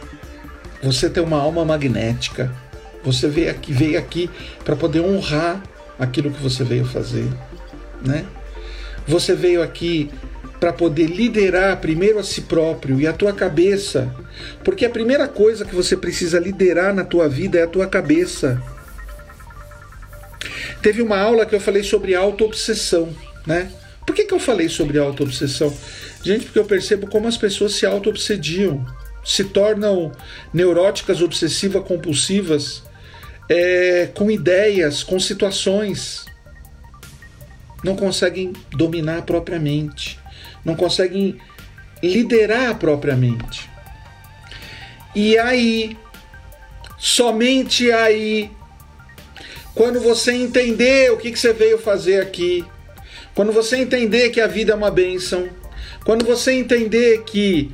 você 0.82 1.08
ter 1.08 1.20
uma 1.20 1.40
alma 1.40 1.64
magnética. 1.64 2.54
Você 3.04 3.28
veio 3.28 3.50
aqui, 3.50 3.72
veio 3.72 3.98
aqui 3.98 4.30
para 4.64 4.74
poder 4.74 5.00
honrar 5.00 5.62
aquilo 5.98 6.30
que 6.30 6.42
você 6.42 6.64
veio 6.64 6.84
fazer, 6.84 7.28
né? 8.04 8.24
Você 9.06 9.34
veio 9.34 9.62
aqui 9.62 10.10
para 10.58 10.72
poder 10.72 11.06
liderar 11.06 11.78
primeiro 11.78 12.18
a 12.18 12.22
si 12.22 12.42
próprio 12.42 12.98
e 12.98 13.06
a 13.06 13.12
tua 13.12 13.34
cabeça, 13.34 14.10
porque 14.64 14.86
a 14.86 14.90
primeira 14.90 15.28
coisa 15.28 15.64
que 15.64 15.74
você 15.74 15.96
precisa 15.96 16.38
liderar 16.38 16.94
na 16.94 17.04
tua 17.04 17.28
vida 17.28 17.58
é 17.58 17.64
a 17.64 17.68
tua 17.68 17.86
cabeça. 17.86 18.62
Teve 20.80 21.02
uma 21.02 21.18
aula 21.18 21.44
que 21.44 21.54
eu 21.54 21.60
falei 21.60 21.82
sobre 21.82 22.14
autoobsessão, 22.14 23.14
né? 23.46 23.70
Por 24.06 24.14
que, 24.14 24.24
que 24.24 24.34
eu 24.34 24.40
falei 24.40 24.68
sobre 24.68 24.98
autoobsessão? 24.98 25.74
Gente, 26.22 26.46
porque 26.46 26.58
eu 26.58 26.64
percebo 26.64 27.06
como 27.06 27.28
as 27.28 27.36
pessoas 27.36 27.74
se 27.74 27.84
autoobsediam, 27.84 28.84
se 29.24 29.44
tornam 29.44 30.12
neuróticas, 30.52 31.22
obsessivas, 31.22 31.86
compulsivas, 31.86 32.82
é, 33.48 34.10
com 34.14 34.30
ideias, 34.30 35.02
com 35.02 35.18
situações. 35.18 36.24
Não 37.82 37.96
conseguem 37.96 38.52
dominar 38.70 39.22
propriamente 39.22 40.18
não 40.64 40.74
conseguem 40.74 41.38
liderar 42.02 42.76
propriamente. 42.78 43.68
E 45.14 45.38
aí, 45.38 45.96
somente 46.98 47.92
aí, 47.92 48.50
quando 49.74 50.00
você 50.00 50.32
entender 50.32 51.12
o 51.12 51.18
que, 51.18 51.30
que 51.30 51.38
você 51.38 51.52
veio 51.52 51.78
fazer 51.78 52.20
aqui, 52.20 52.64
quando 53.34 53.52
você 53.52 53.76
entender 53.76 54.30
que 54.30 54.40
a 54.40 54.46
vida 54.46 54.72
é 54.72 54.76
uma 54.76 54.90
bênção, 54.90 55.48
quando 56.04 56.24
você 56.24 56.52
entender 56.52 57.22
que 57.24 57.70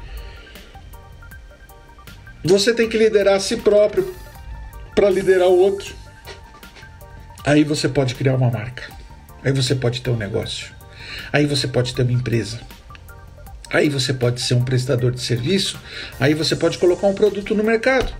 você 2.45 2.75
tem 2.75 2.89
que 2.89 2.99
liderar 2.99 3.35
a 3.35 3.41
si 3.41 3.57
próprio 3.57 4.15
para 5.01 5.09
liderar 5.09 5.49
o 5.49 5.59
outro, 5.59 5.95
aí 7.43 7.65
você 7.65 7.89
pode 7.89 8.15
criar 8.15 8.35
uma 8.35 8.51
marca, 8.51 8.93
aí 9.43 9.51
você 9.51 9.75
pode 9.75 10.03
ter 10.03 10.11
um 10.11 10.17
negócio, 10.17 10.75
aí 11.33 11.47
você 11.47 11.67
pode 11.67 11.95
ter 11.95 12.03
uma 12.03 12.13
empresa. 12.13 12.61
Aí 13.73 13.89
você 13.89 14.13
pode 14.13 14.43
ser 14.43 14.53
um 14.53 14.63
prestador 14.63 15.13
de 15.13 15.23
serviço, 15.23 15.81
aí 16.19 16.35
você 16.35 16.55
pode 16.55 16.77
colocar 16.77 17.07
um 17.07 17.15
produto 17.15 17.55
no 17.55 17.65
mercado, 17.65 18.13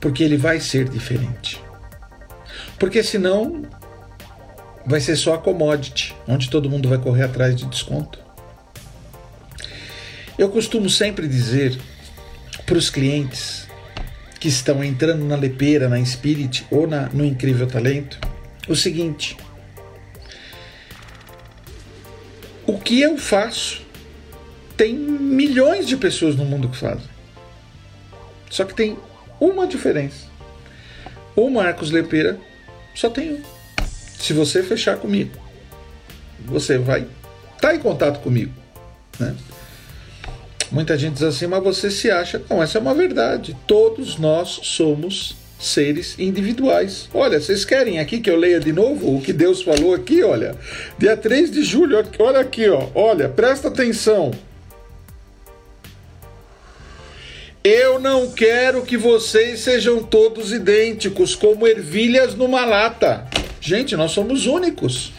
porque 0.00 0.24
ele 0.24 0.36
vai 0.36 0.58
ser 0.58 0.88
diferente. 0.88 1.62
Porque 2.80 3.00
senão 3.00 3.62
vai 4.84 4.98
ser 4.98 5.14
só 5.14 5.34
a 5.34 5.38
commodity, 5.38 6.16
onde 6.26 6.50
todo 6.50 6.68
mundo 6.68 6.88
vai 6.88 6.98
correr 6.98 7.22
atrás 7.22 7.54
de 7.54 7.64
desconto. 7.64 8.18
Eu 10.36 10.48
costumo 10.48 10.90
sempre 10.90 11.28
dizer 11.28 11.78
para 12.66 12.76
os 12.76 12.90
clientes 12.90 13.65
que 14.38 14.48
estão 14.48 14.82
entrando 14.84 15.24
na 15.24 15.36
Lepeira, 15.36 15.88
na 15.88 16.04
Spirit 16.04 16.66
ou 16.70 16.86
na, 16.86 17.08
no 17.08 17.24
Incrível 17.24 17.66
Talento 17.66 18.18
o 18.68 18.74
seguinte: 18.74 19.36
o 22.66 22.78
que 22.78 23.00
eu 23.00 23.16
faço 23.16 23.82
tem 24.76 24.94
milhões 24.94 25.86
de 25.86 25.96
pessoas 25.96 26.36
no 26.36 26.44
mundo 26.44 26.68
que 26.68 26.76
fazem. 26.76 27.08
Só 28.50 28.64
que 28.64 28.74
tem 28.74 28.96
uma 29.40 29.66
diferença. 29.66 30.26
O 31.34 31.50
Marcos 31.50 31.90
Lepeira 31.90 32.38
só 32.94 33.08
tem 33.08 33.34
um. 33.34 33.42
Se 34.18 34.32
você 34.32 34.62
fechar 34.62 34.96
comigo, 34.96 35.30
você 36.44 36.78
vai 36.78 37.00
estar 37.00 37.68
tá 37.68 37.74
em 37.74 37.78
contato 37.78 38.20
comigo. 38.20 38.52
Né? 39.18 39.34
Muita 40.70 40.98
gente 40.98 41.14
diz 41.14 41.22
assim, 41.22 41.46
mas 41.46 41.62
você 41.62 41.90
se 41.90 42.10
acha. 42.10 42.42
Não, 42.50 42.62
essa 42.62 42.78
é 42.78 42.80
uma 42.80 42.94
verdade. 42.94 43.56
Todos 43.66 44.18
nós 44.18 44.60
somos 44.62 45.36
seres 45.58 46.18
individuais. 46.18 47.08
Olha, 47.14 47.40
vocês 47.40 47.64
querem 47.64 47.98
aqui 47.98 48.20
que 48.20 48.30
eu 48.30 48.36
leia 48.36 48.60
de 48.60 48.72
novo 48.72 49.16
o 49.16 49.20
que 49.20 49.32
Deus 49.32 49.62
falou 49.62 49.94
aqui? 49.94 50.22
Olha, 50.22 50.54
dia 50.98 51.16
3 51.16 51.50
de 51.50 51.62
julho, 51.62 52.04
olha 52.18 52.40
aqui, 52.40 52.68
ó. 52.68 52.88
Olha, 52.94 53.28
presta 53.28 53.68
atenção. 53.68 54.32
Eu 57.64 57.98
não 57.98 58.30
quero 58.30 58.82
que 58.82 58.96
vocês 58.96 59.60
sejam 59.60 60.02
todos 60.02 60.52
idênticos, 60.52 61.34
como 61.34 61.66
ervilhas 61.66 62.34
numa 62.34 62.64
lata. 62.64 63.26
Gente, 63.60 63.96
nós 63.96 64.12
somos 64.12 64.46
únicos. 64.46 65.12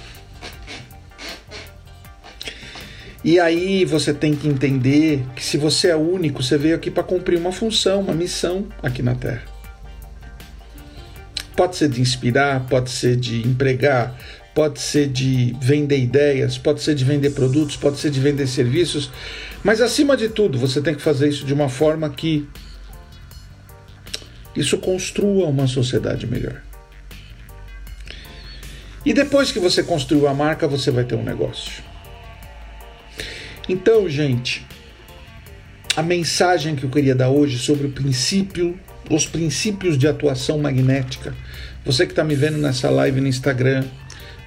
E 3.23 3.39
aí 3.39 3.83
você 3.83 4.13
tem 4.13 4.35
que 4.35 4.47
entender 4.47 5.25
que 5.35 5.43
se 5.43 5.57
você 5.57 5.89
é 5.89 5.95
único, 5.95 6.41
você 6.41 6.57
veio 6.57 6.75
aqui 6.75 6.91
para 6.91 7.03
cumprir 7.03 7.37
uma 7.37 7.51
função, 7.51 8.01
uma 8.01 8.13
missão 8.13 8.67
aqui 8.81 9.01
na 9.01 9.15
Terra. 9.15 9.43
Pode 11.55 11.75
ser 11.75 11.89
de 11.89 11.99
inspirar, 11.99 12.67
pode 12.67 12.91
ser 12.91 13.15
de 13.15 13.41
empregar, 13.47 14.15
pode 14.53 14.79
ser 14.79 15.07
de 15.07 15.55
vender 15.59 15.99
ideias, 15.99 16.57
pode 16.57 16.81
ser 16.81 16.93
de 16.93 17.03
vender 17.03 17.31
produtos, 17.31 17.75
pode 17.75 17.97
ser 17.97 18.11
de 18.11 18.19
vender 18.19 18.47
serviços, 18.47 19.11
mas 19.63 19.81
acima 19.81 20.15
de 20.15 20.29
tudo, 20.29 20.57
você 20.57 20.81
tem 20.81 20.93
que 20.93 21.01
fazer 21.01 21.29
isso 21.29 21.45
de 21.45 21.53
uma 21.53 21.67
forma 21.67 22.09
que 22.09 22.47
isso 24.55 24.77
construa 24.77 25.47
uma 25.47 25.67
sociedade 25.67 26.25
melhor. 26.25 26.61
E 29.05 29.13
depois 29.13 29.51
que 29.51 29.59
você 29.59 29.83
construiu 29.83 30.27
a 30.27 30.33
marca, 30.33 30.67
você 30.67 30.91
vai 30.91 31.03
ter 31.03 31.15
um 31.15 31.23
negócio. 31.23 31.86
Então, 33.69 34.07
gente, 34.09 34.65
a 35.95 36.01
mensagem 36.01 36.75
que 36.75 36.83
eu 36.83 36.89
queria 36.89 37.13
dar 37.13 37.29
hoje 37.29 37.57
sobre 37.57 37.87
o 37.87 37.91
princípio, 37.91 38.79
os 39.09 39.25
princípios 39.25 39.97
de 39.97 40.07
atuação 40.07 40.57
magnética. 40.59 41.35
Você 41.83 42.05
que 42.05 42.11
está 42.11 42.23
me 42.23 42.35
vendo 42.35 42.57
nessa 42.57 42.89
live 42.89 43.19
no 43.19 43.27
Instagram, 43.27 43.83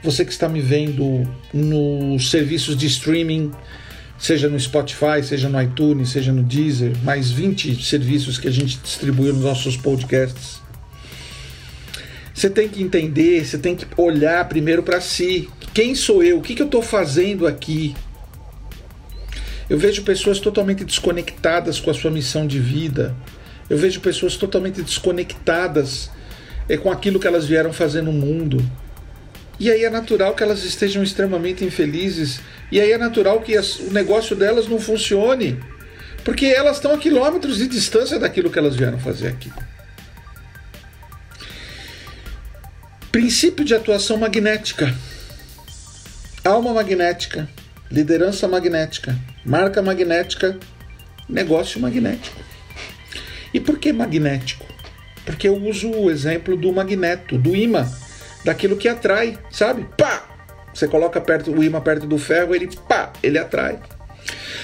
você 0.02 0.24
que 0.24 0.32
está 0.32 0.48
me 0.48 0.60
vendo 0.60 1.28
nos 1.52 2.30
serviços 2.30 2.76
de 2.76 2.86
streaming, 2.86 3.50
seja 4.18 4.48
no 4.48 4.58
Spotify, 4.58 5.22
seja 5.22 5.48
no 5.48 5.60
iTunes, 5.60 6.10
seja 6.10 6.32
no 6.32 6.42
Deezer, 6.42 6.92
mais 7.02 7.30
20 7.30 7.82
serviços 7.82 8.38
que 8.38 8.48
a 8.48 8.50
gente 8.50 8.78
distribuiu 8.78 9.34
nos 9.34 9.44
nossos 9.44 9.76
podcasts. 9.76 10.60
Você 12.32 12.48
tem 12.48 12.68
que 12.68 12.82
entender, 12.82 13.44
você 13.44 13.58
tem 13.58 13.76
que 13.76 13.86
olhar 13.98 14.48
primeiro 14.48 14.82
para 14.82 14.98
si. 15.00 15.48
Quem 15.74 15.94
sou 15.94 16.22
eu? 16.22 16.38
O 16.38 16.42
que, 16.42 16.54
que 16.54 16.62
eu 16.62 16.66
estou 16.66 16.80
fazendo 16.80 17.46
aqui? 17.46 17.94
Eu 19.70 19.78
vejo 19.78 20.02
pessoas 20.02 20.40
totalmente 20.40 20.84
desconectadas 20.84 21.78
com 21.78 21.92
a 21.92 21.94
sua 21.94 22.10
missão 22.10 22.44
de 22.44 22.58
vida. 22.58 23.14
Eu 23.70 23.78
vejo 23.78 24.00
pessoas 24.00 24.34
totalmente 24.34 24.82
desconectadas 24.82 26.10
é, 26.68 26.76
com 26.76 26.90
aquilo 26.90 27.20
que 27.20 27.26
elas 27.28 27.46
vieram 27.46 27.72
fazer 27.72 28.02
no 28.02 28.10
mundo. 28.10 28.60
E 29.60 29.70
aí 29.70 29.84
é 29.84 29.90
natural 29.90 30.34
que 30.34 30.42
elas 30.42 30.64
estejam 30.64 31.04
extremamente 31.04 31.64
infelizes. 31.64 32.40
E 32.72 32.80
aí 32.80 32.90
é 32.90 32.98
natural 32.98 33.42
que 33.42 33.56
as, 33.56 33.78
o 33.78 33.92
negócio 33.92 34.34
delas 34.34 34.66
não 34.66 34.80
funcione. 34.80 35.60
Porque 36.24 36.46
elas 36.46 36.78
estão 36.78 36.92
a 36.92 36.98
quilômetros 36.98 37.58
de 37.58 37.68
distância 37.68 38.18
daquilo 38.18 38.50
que 38.50 38.58
elas 38.58 38.74
vieram 38.74 38.98
fazer 38.98 39.28
aqui. 39.28 39.52
Princípio 43.12 43.64
de 43.64 43.72
atuação 43.72 44.16
magnética. 44.16 44.92
Alma 46.44 46.72
magnética, 46.72 47.48
liderança 47.90 48.46
magnética, 48.46 49.16
marca 49.44 49.82
magnética, 49.82 50.58
negócio 51.28 51.80
magnético. 51.80 52.40
E 53.52 53.58
por 53.58 53.78
que 53.78 53.92
magnético? 53.92 54.64
Porque 55.24 55.48
eu 55.48 55.56
uso 55.56 55.90
o 55.90 56.10
exemplo 56.10 56.56
do 56.56 56.72
magneto, 56.72 57.36
do 57.36 57.56
imã, 57.56 57.86
daquilo 58.44 58.76
que 58.76 58.88
atrai, 58.88 59.38
sabe? 59.50 59.86
Pá! 59.96 60.24
Você 60.72 60.86
coloca 60.86 61.20
perto 61.20 61.50
o 61.50 61.64
imã 61.64 61.80
perto 61.80 62.06
do 62.06 62.16
ferro, 62.16 62.54
ele 62.54 62.68
pá, 62.88 63.12
ele 63.22 63.38
atrai. 63.38 63.78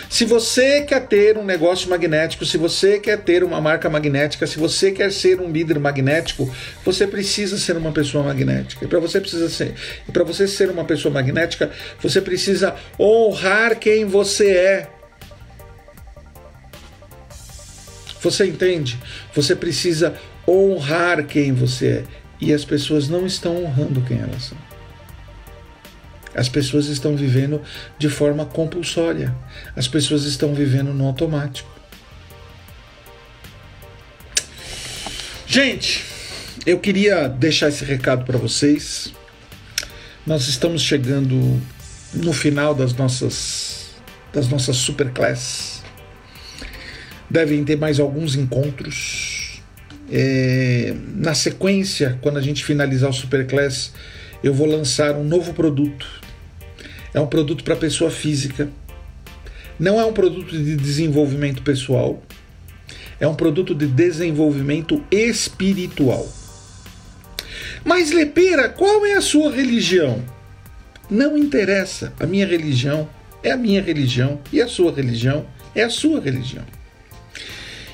Se 0.08 0.24
você 0.24 0.82
quer 0.82 1.06
ter 1.06 1.36
um 1.36 1.44
negócio 1.44 1.90
magnético, 1.90 2.44
se 2.44 2.56
você 2.56 2.98
quer 2.98 3.18
ter 3.18 3.42
uma 3.42 3.60
marca 3.60 3.90
magnética, 3.90 4.46
se 4.46 4.58
você 4.58 4.92
quer 4.92 5.12
ser 5.12 5.40
um 5.40 5.50
líder 5.50 5.78
magnético, 5.78 6.50
você 6.84 7.06
precisa 7.06 7.58
ser 7.58 7.76
uma 7.76 7.92
pessoa 7.92 8.24
magnética. 8.24 8.84
E 8.84 8.88
para 8.88 9.00
você 9.00 9.20
precisa 9.20 9.48
ser, 9.48 9.74
e 10.08 10.12
para 10.12 10.24
você 10.24 10.46
ser 10.46 10.70
uma 10.70 10.84
pessoa 10.84 11.12
magnética, 11.12 11.70
você 12.00 12.20
precisa 12.20 12.74
honrar 12.98 13.78
quem 13.78 14.04
você 14.04 14.50
é. 14.50 14.88
Você 18.20 18.46
entende? 18.46 18.98
Você 19.34 19.54
precisa 19.54 20.14
honrar 20.48 21.24
quem 21.26 21.52
você 21.52 21.86
é. 21.86 22.04
E 22.40 22.52
as 22.52 22.64
pessoas 22.64 23.08
não 23.08 23.26
estão 23.26 23.64
honrando 23.64 24.00
quem 24.02 24.18
elas 24.18 24.44
são. 24.44 24.65
As 26.36 26.50
pessoas 26.50 26.86
estão 26.88 27.16
vivendo 27.16 27.62
de 27.98 28.10
forma 28.10 28.44
compulsória. 28.44 29.34
As 29.74 29.88
pessoas 29.88 30.24
estão 30.24 30.54
vivendo 30.54 30.92
no 30.92 31.06
automático. 31.06 31.68
Gente, 35.46 36.04
eu 36.66 36.78
queria 36.78 37.26
deixar 37.26 37.68
esse 37.68 37.86
recado 37.86 38.26
para 38.26 38.36
vocês. 38.36 39.14
Nós 40.26 40.46
estamos 40.46 40.82
chegando 40.82 41.58
no 42.12 42.34
final 42.34 42.74
das 42.74 42.92
nossas 42.92 43.86
das 44.30 44.46
nossas 44.48 44.76
superclass. 44.76 45.82
Devem 47.30 47.64
ter 47.64 47.78
mais 47.78 47.98
alguns 47.98 48.36
encontros. 48.36 49.62
É, 50.12 50.94
na 51.14 51.34
sequência, 51.34 52.18
quando 52.20 52.36
a 52.36 52.42
gente 52.42 52.62
finalizar 52.62 53.08
o 53.08 53.14
superclass, 53.14 53.94
eu 54.44 54.52
vou 54.52 54.66
lançar 54.66 55.14
um 55.14 55.24
novo 55.24 55.54
produto 55.54 56.25
é 57.16 57.20
um 57.20 57.26
produto 57.26 57.64
para 57.64 57.74
pessoa 57.74 58.10
física. 58.10 58.68
Não 59.80 59.98
é 59.98 60.04
um 60.04 60.12
produto 60.12 60.50
de 60.50 60.76
desenvolvimento 60.76 61.62
pessoal. 61.62 62.22
É 63.18 63.26
um 63.26 63.34
produto 63.34 63.74
de 63.74 63.86
desenvolvimento 63.86 65.02
espiritual. 65.10 66.28
Mas, 67.82 68.10
Lepeira, 68.12 68.68
qual 68.68 69.06
é 69.06 69.14
a 69.14 69.22
sua 69.22 69.50
religião? 69.50 70.22
Não 71.08 71.38
interessa. 71.38 72.12
A 72.20 72.26
minha 72.26 72.46
religião 72.46 73.08
é 73.42 73.50
a 73.50 73.56
minha 73.56 73.80
religião 73.80 74.38
e 74.52 74.60
a 74.60 74.68
sua 74.68 74.92
religião 74.92 75.46
é 75.74 75.84
a 75.84 75.90
sua 75.90 76.20
religião. 76.20 76.64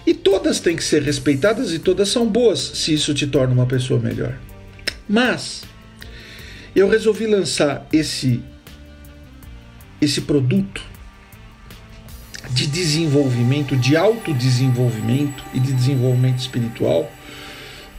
E 0.05 0.13
todas 0.15 0.59
têm 0.59 0.75
que 0.75 0.83
ser 0.83 1.01
respeitadas 1.01 1.73
e 1.73 1.79
todas 1.79 2.09
são 2.09 2.27
boas 2.27 2.59
se 2.59 2.93
isso 2.93 3.15
te 3.15 3.29
torna 3.29 3.55
uma 3.55 3.67
pessoa 3.67 4.01
melhor. 4.01 4.37
Mas 5.09 5.63
eu 6.75 6.89
resolvi 6.89 7.29
lançar 7.29 7.87
esse 7.93 8.43
esse 10.03 10.23
produto 10.23 10.83
de 12.51 12.67
desenvolvimento, 12.67 13.77
de 13.77 13.97
autodesenvolvimento 13.97 15.45
e 15.55 15.61
de 15.61 15.73
desenvolvimento 15.73 16.41
espiritual, 16.41 17.11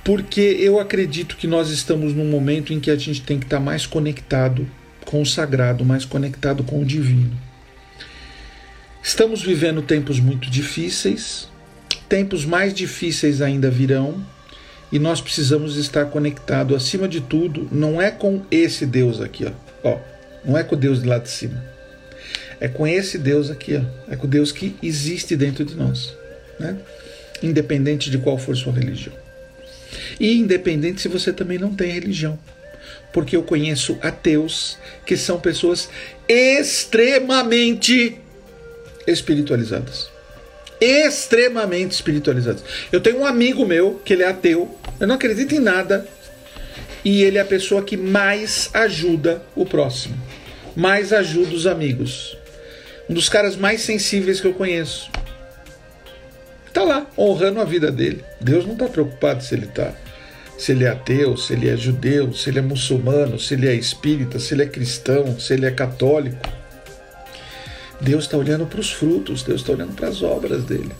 porque 0.03 0.41
eu 0.41 0.81
acredito 0.81 1.37
que 1.37 1.47
nós 1.47 1.69
estamos 1.69 2.13
num 2.13 2.29
momento 2.29 2.73
em 2.73 2.79
que 2.79 2.91
a 2.91 2.97
gente 2.97 3.21
tem 3.21 3.39
que 3.39 3.45
estar 3.45 3.61
mais 3.61 3.85
conectado 3.85 4.69
com 5.05 5.21
o 5.21 5.25
sagrado, 5.25 5.85
mais 5.85 6.03
conectado 6.03 6.61
com 6.61 6.81
o 6.81 6.85
divino. 6.85 7.31
Estamos 9.01 9.41
vivendo 9.41 9.81
tempos 9.81 10.19
muito 10.19 10.49
difíceis, 10.49 11.47
tempos 12.09 12.43
mais 12.43 12.73
difíceis 12.73 13.41
ainda 13.41 13.71
virão, 13.71 14.21
e 14.91 14.99
nós 14.99 15.21
precisamos 15.21 15.77
estar 15.77 16.05
conectado 16.07 16.75
acima 16.75 17.07
de 17.07 17.21
tudo, 17.21 17.67
não 17.71 18.01
é 18.01 18.11
com 18.11 18.43
esse 18.51 18.85
Deus 18.85 19.21
aqui, 19.21 19.45
ó, 19.45 19.89
ó 19.89 19.99
não 20.45 20.57
é 20.57 20.63
com 20.63 20.75
o 20.75 20.77
Deus 20.77 21.01
de 21.01 21.07
lá 21.07 21.17
de 21.17 21.29
cima 21.29 21.72
é 22.63 22.69
com 22.69 22.87
esse 22.87 23.17
Deus 23.17 23.51
aqui, 23.51 23.75
ó. 23.75 23.81
é 24.09 24.15
com 24.15 24.25
o 24.25 24.29
Deus 24.29 24.53
que 24.53 24.73
existe 24.81 25.35
dentro 25.35 25.65
de 25.65 25.75
nós, 25.75 26.15
né? 26.57 26.77
independente 27.41 28.09
de 28.09 28.17
qual 28.17 28.37
for 28.37 28.55
sua 28.55 28.71
religião. 28.71 29.13
E 30.17 30.39
independente 30.39 31.01
se 31.01 31.09
você 31.09 31.33
também 31.33 31.59
não 31.59 31.75
tem 31.75 31.91
religião. 31.91 32.39
Porque 33.11 33.35
eu 33.35 33.43
conheço 33.43 33.97
ateus 34.01 34.77
que 35.05 35.17
são 35.17 35.41
pessoas 35.41 35.89
extremamente 36.25 38.17
espiritualizadas. 39.05 40.09
Extremamente 40.79 41.91
espiritualizadas. 41.91 42.63
Eu 42.93 43.01
tenho 43.01 43.19
um 43.19 43.25
amigo 43.25 43.65
meu 43.65 44.01
que 44.05 44.13
ele 44.13 44.23
é 44.23 44.29
ateu, 44.29 44.73
eu 45.01 45.07
não 45.07 45.15
acredito 45.15 45.53
em 45.53 45.59
nada, 45.59 46.07
e 47.03 47.23
ele 47.23 47.37
é 47.37 47.41
a 47.41 47.45
pessoa 47.45 47.83
que 47.83 47.97
mais 47.97 48.69
ajuda 48.73 49.43
o 49.53 49.65
próximo, 49.65 50.15
mais 50.77 51.11
ajuda 51.11 51.53
os 51.53 51.67
amigos 51.67 52.37
um 53.09 53.13
dos 53.13 53.29
caras 53.29 53.55
mais 53.55 53.81
sensíveis 53.81 54.39
que 54.39 54.47
eu 54.47 54.53
conheço. 54.53 55.09
Está 56.67 56.83
lá, 56.83 57.07
honrando 57.17 57.61
a 57.61 57.65
vida 57.65 57.91
dele. 57.91 58.23
Deus 58.41 58.65
não 58.65 58.73
está 58.73 58.87
preocupado 58.87 59.43
se 59.43 59.53
ele 59.53 59.65
está. 59.65 59.93
Se 60.57 60.71
ele 60.71 60.85
é 60.85 60.89
ateu, 60.89 61.37
se 61.37 61.53
ele 61.53 61.69
é 61.69 61.77
judeu, 61.77 62.33
se 62.33 62.49
ele 62.49 62.59
é 62.59 62.61
muçulmano, 62.61 63.39
se 63.39 63.53
ele 63.53 63.67
é 63.67 63.75
espírita, 63.75 64.39
se 64.39 64.53
ele 64.53 64.63
é 64.63 64.65
cristão, 64.65 65.39
se 65.39 65.53
ele 65.53 65.65
é 65.65 65.71
católico. 65.71 66.49
Deus 68.01 68.23
está 68.23 68.37
olhando 68.37 68.65
para 68.65 68.79
os 68.79 68.91
frutos, 68.91 69.43
Deus 69.43 69.61
está 69.61 69.73
olhando 69.73 69.93
para 69.93 70.07
as 70.07 70.21
obras 70.23 70.63
dele. 70.63 70.91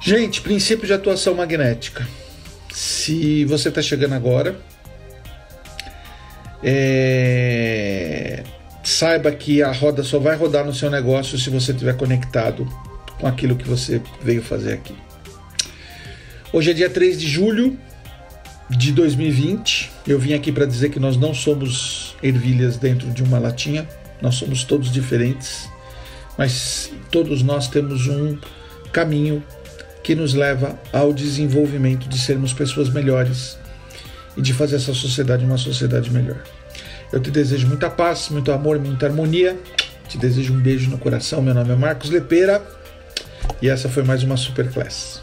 Gente, 0.00 0.40
princípio 0.40 0.86
de 0.86 0.92
atuação 0.92 1.34
magnética. 1.34 2.08
Se 2.72 3.44
você 3.44 3.68
está 3.68 3.82
chegando 3.82 4.14
agora, 4.14 4.56
é 6.62 7.81
saiba 9.02 9.32
que 9.32 9.60
a 9.64 9.72
roda 9.72 10.04
só 10.04 10.20
vai 10.20 10.36
rodar 10.36 10.64
no 10.64 10.72
seu 10.72 10.88
negócio 10.88 11.36
se 11.36 11.50
você 11.50 11.72
estiver 11.72 11.96
conectado 11.96 12.68
com 13.18 13.26
aquilo 13.26 13.56
que 13.56 13.68
você 13.68 14.00
veio 14.22 14.40
fazer 14.40 14.74
aqui. 14.74 14.94
Hoje 16.52 16.70
é 16.70 16.72
dia 16.72 16.88
3 16.88 17.18
de 17.18 17.26
julho 17.26 17.76
de 18.70 18.92
2020. 18.92 19.90
Eu 20.06 20.20
vim 20.20 20.34
aqui 20.34 20.52
para 20.52 20.66
dizer 20.66 20.90
que 20.90 21.00
nós 21.00 21.16
não 21.16 21.34
somos 21.34 22.14
ervilhas 22.22 22.76
dentro 22.76 23.10
de 23.10 23.24
uma 23.24 23.40
latinha, 23.40 23.88
nós 24.20 24.36
somos 24.36 24.62
todos 24.62 24.92
diferentes, 24.92 25.68
mas 26.38 26.92
todos 27.10 27.42
nós 27.42 27.66
temos 27.66 28.06
um 28.06 28.38
caminho 28.92 29.42
que 30.04 30.14
nos 30.14 30.32
leva 30.32 30.78
ao 30.92 31.12
desenvolvimento 31.12 32.08
de 32.08 32.20
sermos 32.20 32.52
pessoas 32.52 32.88
melhores 32.88 33.58
e 34.36 34.40
de 34.40 34.54
fazer 34.54 34.76
essa 34.76 34.94
sociedade 34.94 35.44
uma 35.44 35.58
sociedade 35.58 36.08
melhor. 36.08 36.40
Eu 37.12 37.20
te 37.20 37.30
desejo 37.30 37.68
muita 37.68 37.90
paz, 37.90 38.30
muito 38.30 38.50
amor, 38.50 38.78
muita 38.78 39.06
harmonia. 39.06 39.58
Te 40.08 40.16
desejo 40.16 40.54
um 40.54 40.58
beijo 40.58 40.90
no 40.90 40.96
coração. 40.96 41.42
Meu 41.42 41.52
nome 41.52 41.70
é 41.70 41.76
Marcos 41.76 42.08
Lepeira 42.08 42.62
e 43.60 43.68
essa 43.68 43.88
foi 43.88 44.02
mais 44.02 44.22
uma 44.22 44.36
Superclass. 44.36 45.22